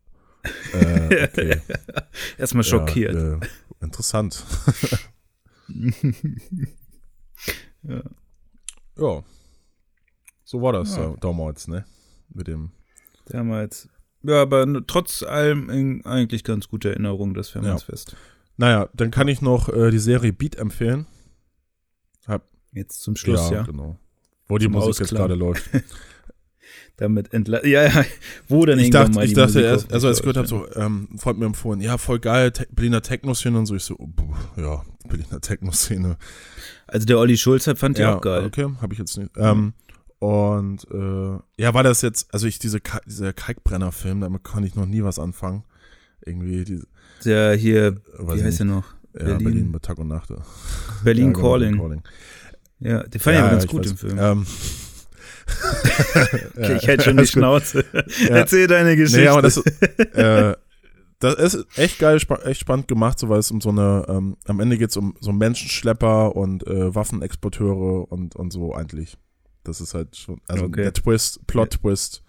[0.73, 1.61] Äh, okay.
[2.35, 3.13] erstmal schockiert.
[3.13, 3.39] Ja, äh,
[3.79, 4.43] interessant.
[7.83, 8.01] ja.
[8.97, 9.23] ja.
[10.43, 11.15] So war das ja.
[11.21, 11.85] damals, ne?
[12.29, 12.71] Mit dem.
[13.27, 13.87] Damals.
[14.23, 18.13] Ja, aber trotz allem eigentlich ganz gute Erinnerung, das Firmensfest.
[18.13, 18.17] Ja.
[18.57, 21.05] Naja, dann kann ich noch äh, die Serie Beat empfehlen.
[22.25, 23.57] Hab, jetzt zum Schluss, ja.
[23.57, 23.61] ja.
[23.61, 23.99] genau.
[24.51, 25.07] Wo die Musik Ausklang.
[25.07, 25.69] jetzt gerade läuft.
[26.97, 28.05] Damit entla ja, ja,
[28.47, 31.07] wo dann ich dachte, mal ich dachte erst, also als ich gehört habe, so, ähm,
[31.17, 34.09] Freund mir empfohlen, ja, voll geil, Te Berliner Techno-Szene und so, ich so, oh,
[34.57, 36.17] ja, Berliner Techno-Szene.
[36.85, 38.45] Also der Olli Schulz hat, fand ja, die auch geil.
[38.45, 39.31] okay, habe ich jetzt nicht.
[39.37, 39.73] Ähm,
[40.19, 44.85] und äh, ja, war das jetzt, also ich, diese dieser Kalkbrenner-Film, damit kann ich noch
[44.85, 45.63] nie was anfangen.
[46.23, 46.81] Irgendwie, die,
[47.25, 48.83] Der hier, wie heißt der noch?
[49.13, 50.29] Ja, Berlin, Berlin mit Tag und Nacht.
[51.03, 51.77] Berlin ja, genau, Calling.
[51.77, 52.01] Calling.
[52.81, 54.17] Ja, den fand ja, ich aber ganz gut weiß, im Film.
[54.19, 54.47] Ähm,
[56.57, 57.85] okay, ich hätte schon die Schnauze.
[58.27, 59.21] Erzähl deine Geschichte.
[59.21, 60.55] Nee, aber das, äh,
[61.19, 64.59] das ist echt geil, echt spannend gemacht, so weil es um so eine, ähm, am
[64.59, 69.17] Ende geht es um so Menschenschlepper und äh, Waffenexporteure und, und so eigentlich.
[69.63, 70.81] Das ist halt schon, also okay.
[70.81, 72.23] der Twist, Plot-Twist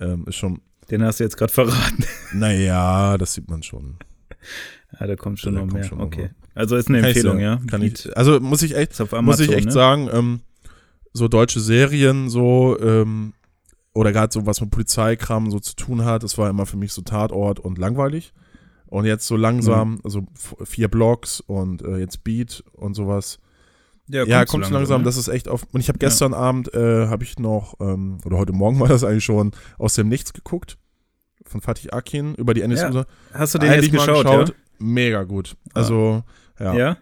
[0.00, 0.60] ähm, ist schon.
[0.90, 2.04] Den hast du jetzt gerade verraten.
[2.34, 3.96] Naja, das sieht man schon.
[5.00, 5.84] Ja, da kommt schon ja, noch mehr.
[5.84, 6.30] Schon okay.
[6.54, 7.60] Also ist eine kann Empfehlung, ja.
[7.68, 9.72] Kann ich, also muss ich echt, Amazon, muss ich echt ne?
[9.72, 10.40] sagen, ähm,
[11.12, 13.32] so deutsche Serien, so, ähm,
[13.92, 16.92] oder gerade so was mit Polizeikram so zu tun hat, das war immer für mich
[16.92, 18.32] so Tatort und langweilig.
[18.86, 20.00] Und jetzt so langsam, mhm.
[20.04, 20.26] also
[20.64, 23.40] vier Blocks und äh, jetzt Beat und sowas.
[24.08, 25.04] Ja, ja kommt so langsam, langsam ne?
[25.06, 25.66] das ist echt auf.
[25.72, 26.38] Und ich habe gestern ja.
[26.38, 30.08] Abend, äh, habe ich noch, ähm, oder heute Morgen war das eigentlich schon, aus dem
[30.08, 30.78] Nichts geguckt.
[31.46, 32.98] Von Fatih Akin über die NSU.
[32.98, 33.06] Ja.
[33.32, 34.54] Hast du den jetzt geschaut, geschaut, ja?
[34.78, 35.56] Mega gut.
[35.72, 36.22] Also,
[36.58, 36.74] ja.
[36.74, 36.96] Ja?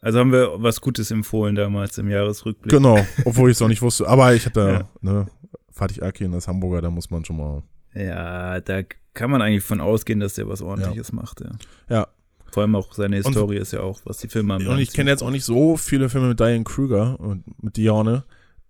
[0.00, 2.70] Also haben wir was Gutes empfohlen damals im Jahresrückblick.
[2.70, 4.06] Genau, obwohl ich es auch nicht wusste.
[4.06, 4.88] Aber ich hatte, ja.
[5.00, 5.26] ne,
[5.70, 7.62] Fatih Akin als Hamburger, da muss man schon mal.
[7.94, 8.82] Ja, da
[9.14, 11.14] kann man eigentlich von ausgehen, dass der was ordentliches ja.
[11.14, 11.50] macht, ja.
[11.88, 12.08] Ja.
[12.50, 14.66] Vor allem auch seine Historie und, ist ja auch, was die Filme haben.
[14.66, 18.24] Und ich kenne jetzt auch nicht so viele Filme mit Diane Kruger und mit Diane,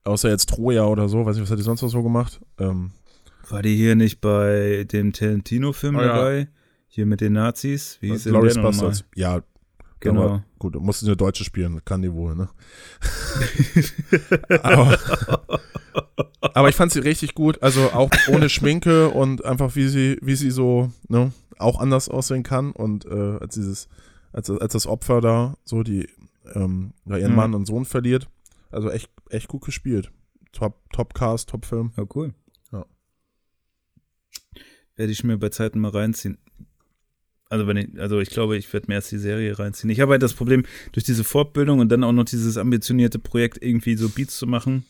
[0.04, 1.24] außer jetzt Troja oder so.
[1.24, 2.40] Weiß nicht, was hat die sonst noch so gemacht?
[2.58, 2.92] Ähm,
[3.50, 6.38] War die hier nicht bei dem Tarantino-Film oh, dabei?
[6.38, 6.46] Ja.
[6.98, 7.96] Hier mit den Nazis?
[8.00, 9.04] Wie hieß der Bastards.
[9.14, 9.44] Ja,
[10.00, 10.22] Genau.
[10.22, 12.48] Aber gut, musste eine Deutsche spielen, kann die wohl, ne?
[14.62, 14.98] aber,
[16.40, 20.34] aber, ich fand sie richtig gut, also auch ohne Schminke und einfach wie sie, wie
[20.34, 23.88] sie so, ne, auch anders aussehen kann und äh, als dieses,
[24.32, 26.08] als, als das Opfer da so die,
[26.54, 27.36] ähm, ihren mhm.
[27.36, 28.28] Mann und Sohn verliert.
[28.72, 30.10] Also echt, echt gut gespielt.
[30.50, 31.92] Top, Top Cast, Top Film.
[31.96, 32.34] Ja, cool.
[32.72, 32.86] Ja.
[34.96, 36.38] Werde ich mir bei Zeiten mal reinziehen.
[37.50, 39.90] Also wenn ich, also ich glaube, ich werde mehr als die Serie reinziehen.
[39.90, 43.62] Ich habe halt das Problem, durch diese Fortbildung und dann auch noch dieses ambitionierte Projekt,
[43.62, 44.84] irgendwie so Beats zu machen,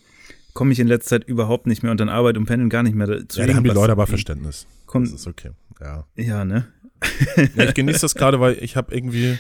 [0.54, 2.96] komme ich in letzter Zeit überhaupt nicht mehr und dann Arbeit und Pendeln gar nicht
[2.96, 3.40] mehr dazu.
[3.40, 4.66] Ja, da haben die Leute aber Verständnis.
[4.86, 5.50] Kommt, das ist okay.
[5.80, 6.04] Ja.
[6.16, 6.66] Ja, ne?
[7.54, 9.38] ja, ich genieße das gerade, weil ich habe irgendwie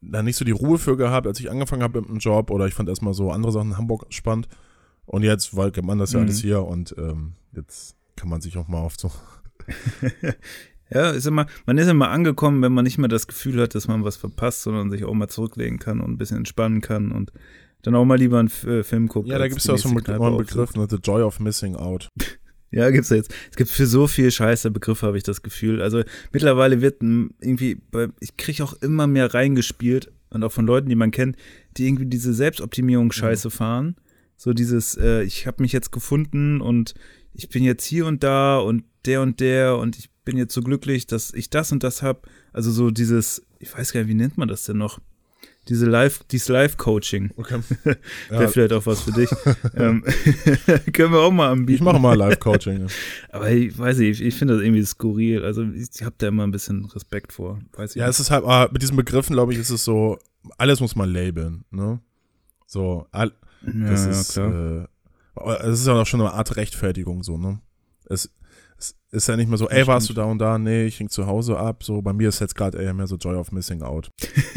[0.00, 2.66] da nicht so die Ruhe für gehabt, als ich angefangen habe mit dem Job oder
[2.66, 4.48] ich fand erstmal so andere Sachen in Hamburg spannend
[5.04, 6.26] und jetzt, weil man das ja mhm.
[6.26, 9.10] alles hier und ähm, jetzt kann man sich auch mal auf so.
[10.90, 13.88] ja, ist immer, man ist immer angekommen, wenn man nicht mehr das Gefühl hat, dass
[13.88, 17.32] man was verpasst, sondern sich auch mal zurücklegen kann und ein bisschen entspannen kann und
[17.82, 19.28] dann auch mal lieber einen äh, Film guckt.
[19.28, 20.86] Ja, da gibt es ja auch so einen neuen Begriff, ne?
[20.88, 22.08] The Joy of Missing Out.
[22.70, 23.32] Ja, gibt's ja jetzt.
[23.52, 25.80] Es gibt für so viel scheiße Begriffe, habe ich das Gefühl.
[25.80, 27.80] Also mittlerweile wird irgendwie,
[28.18, 31.36] ich kriege auch immer mehr reingespielt und auch von Leuten, die man kennt,
[31.76, 33.52] die irgendwie diese Selbstoptimierung scheiße mhm.
[33.52, 33.96] fahren.
[34.36, 36.94] So dieses, äh, ich habe mich jetzt gefunden und
[37.32, 40.62] ich bin jetzt hier und da und der und der und ich bin jetzt so
[40.62, 42.22] glücklich, dass ich das und das habe.
[42.52, 45.00] Also so dieses, ich weiß gar nicht, wie nennt man das denn noch?
[45.68, 47.32] diese Live, dieses Live-Coaching.
[47.36, 47.60] Okay.
[48.30, 48.40] Ja.
[48.40, 49.30] Wäre vielleicht auch was für dich.
[49.74, 50.02] ähm,
[50.92, 51.76] können wir auch mal anbieten.
[51.76, 52.80] Ich mache mal Live-Coaching.
[52.80, 52.86] Ja.
[53.30, 55.44] Aber ich weiß nicht, ich, ich finde das irgendwie skurril.
[55.44, 57.60] Also ich habe da immer ein bisschen Respekt vor.
[57.72, 58.14] Weiß ja, nicht.
[58.14, 60.18] es ist halt, ah, mit diesen Begriffen, glaube ich, ist es so,
[60.56, 61.64] alles muss man labeln.
[61.70, 62.00] Ne?
[62.66, 65.60] So, all, das ja, ist, ja, klar.
[65.62, 67.60] Äh, es ist ja auch schon eine Art Rechtfertigung so, ne?
[68.08, 68.30] Es, es
[69.14, 70.58] ist ja nicht mehr so, ey, warst du da und da?
[70.58, 71.84] Nee, ich hing zu Hause ab.
[71.84, 74.10] So, bei mir ist jetzt gerade eher mehr so Joy of Missing Out.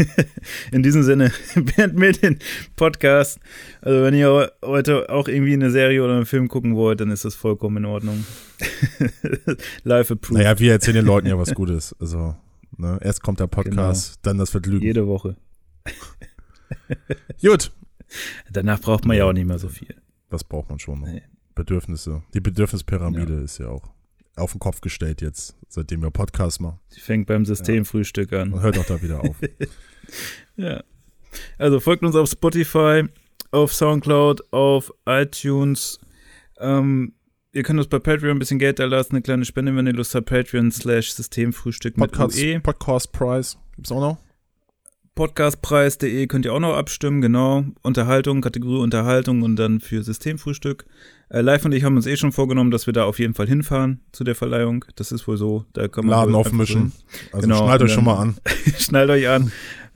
[0.72, 2.40] In diesem Sinne, während mir den
[2.76, 3.40] Podcast,
[3.82, 7.24] also wenn ihr heute auch irgendwie eine Serie oder einen Film gucken wollt, dann ist
[7.24, 8.26] das vollkommen in Ordnung.
[9.84, 10.42] Live approved.
[10.42, 11.96] Naja, wir erzählen den Leuten ja was Gutes.
[12.00, 12.36] Also,
[12.78, 12.98] ne?
[13.02, 14.20] erst kommt der Podcast, genau.
[14.24, 14.84] dann das Vergnügen.
[14.84, 15.36] Jede Woche.
[17.42, 17.72] Gut.
[18.52, 19.96] Danach braucht man ja auch nicht mehr so viel.
[20.30, 21.02] Das braucht man schon.
[21.02, 21.22] Nee.
[21.54, 22.24] Bedürfnisse.
[22.34, 23.42] Die Bedürfnispyramide ja.
[23.42, 23.97] ist ja auch
[24.38, 26.80] auf den Kopf gestellt jetzt, seitdem wir Podcast machen.
[26.90, 28.42] Sie fängt beim Systemfrühstück ja.
[28.42, 28.54] an.
[28.54, 29.36] Und hört auch da wieder auf.
[30.58, 30.84] ja.
[31.58, 33.04] Also folgt uns auf Spotify,
[33.52, 36.00] auf Soundcloud, auf iTunes.
[36.60, 37.14] Ähm,
[37.52, 39.94] ihr könnt uns bei Patreon ein bisschen Geld da lassen, eine kleine Spende, wenn ihr
[39.94, 40.28] Lust habt.
[40.28, 42.60] Patreon slash Systemfrühstück Podcast, mit UE.
[42.62, 44.18] Podcast Price gibt's auch noch?
[45.18, 47.66] Podcastpreis.de könnt ihr auch noch abstimmen, genau.
[47.82, 50.86] Unterhaltung, Kategorie Unterhaltung und dann für Systemfrühstück.
[51.30, 53.48] Äh, Live und ich haben uns eh schon vorgenommen, dass wir da auf jeden Fall
[53.48, 54.86] hinfahren zu der Verleihung.
[54.96, 55.66] Das ist wohl so.
[55.74, 56.94] Da kann man Laden aufmischen.
[57.32, 58.38] Also genau, schnallt euch schon mal an.
[58.78, 59.52] schnallt euch an.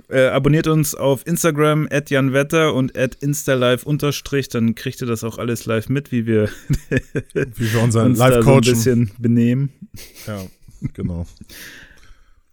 [0.09, 5.23] Äh, abonniert uns auf Instagram at janwetter und at instalive unterstrich, dann kriegt ihr das
[5.23, 6.49] auch alles live mit, wie wir,
[7.33, 9.71] wie wir unseren live so ein bisschen benehmen.
[10.27, 10.41] Ja,
[10.93, 11.25] genau.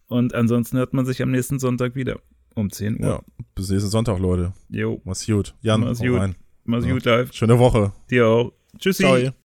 [0.08, 2.20] Und ansonsten hört man sich am nächsten Sonntag wieder
[2.54, 3.06] um 10 Uhr.
[3.06, 3.20] Ja,
[3.54, 4.54] bis nächsten Sonntag, Leute.
[4.70, 5.02] Jo.
[5.04, 5.54] Mach's gut.
[5.60, 6.18] Jan, Mach's gut.
[6.18, 6.34] Rein.
[6.64, 6.92] Mach's ja.
[6.92, 7.32] gut live.
[7.34, 7.92] Schöne Woche.
[8.10, 8.52] Dir auch.
[8.78, 9.02] Tschüssi.
[9.02, 9.32] Ciao.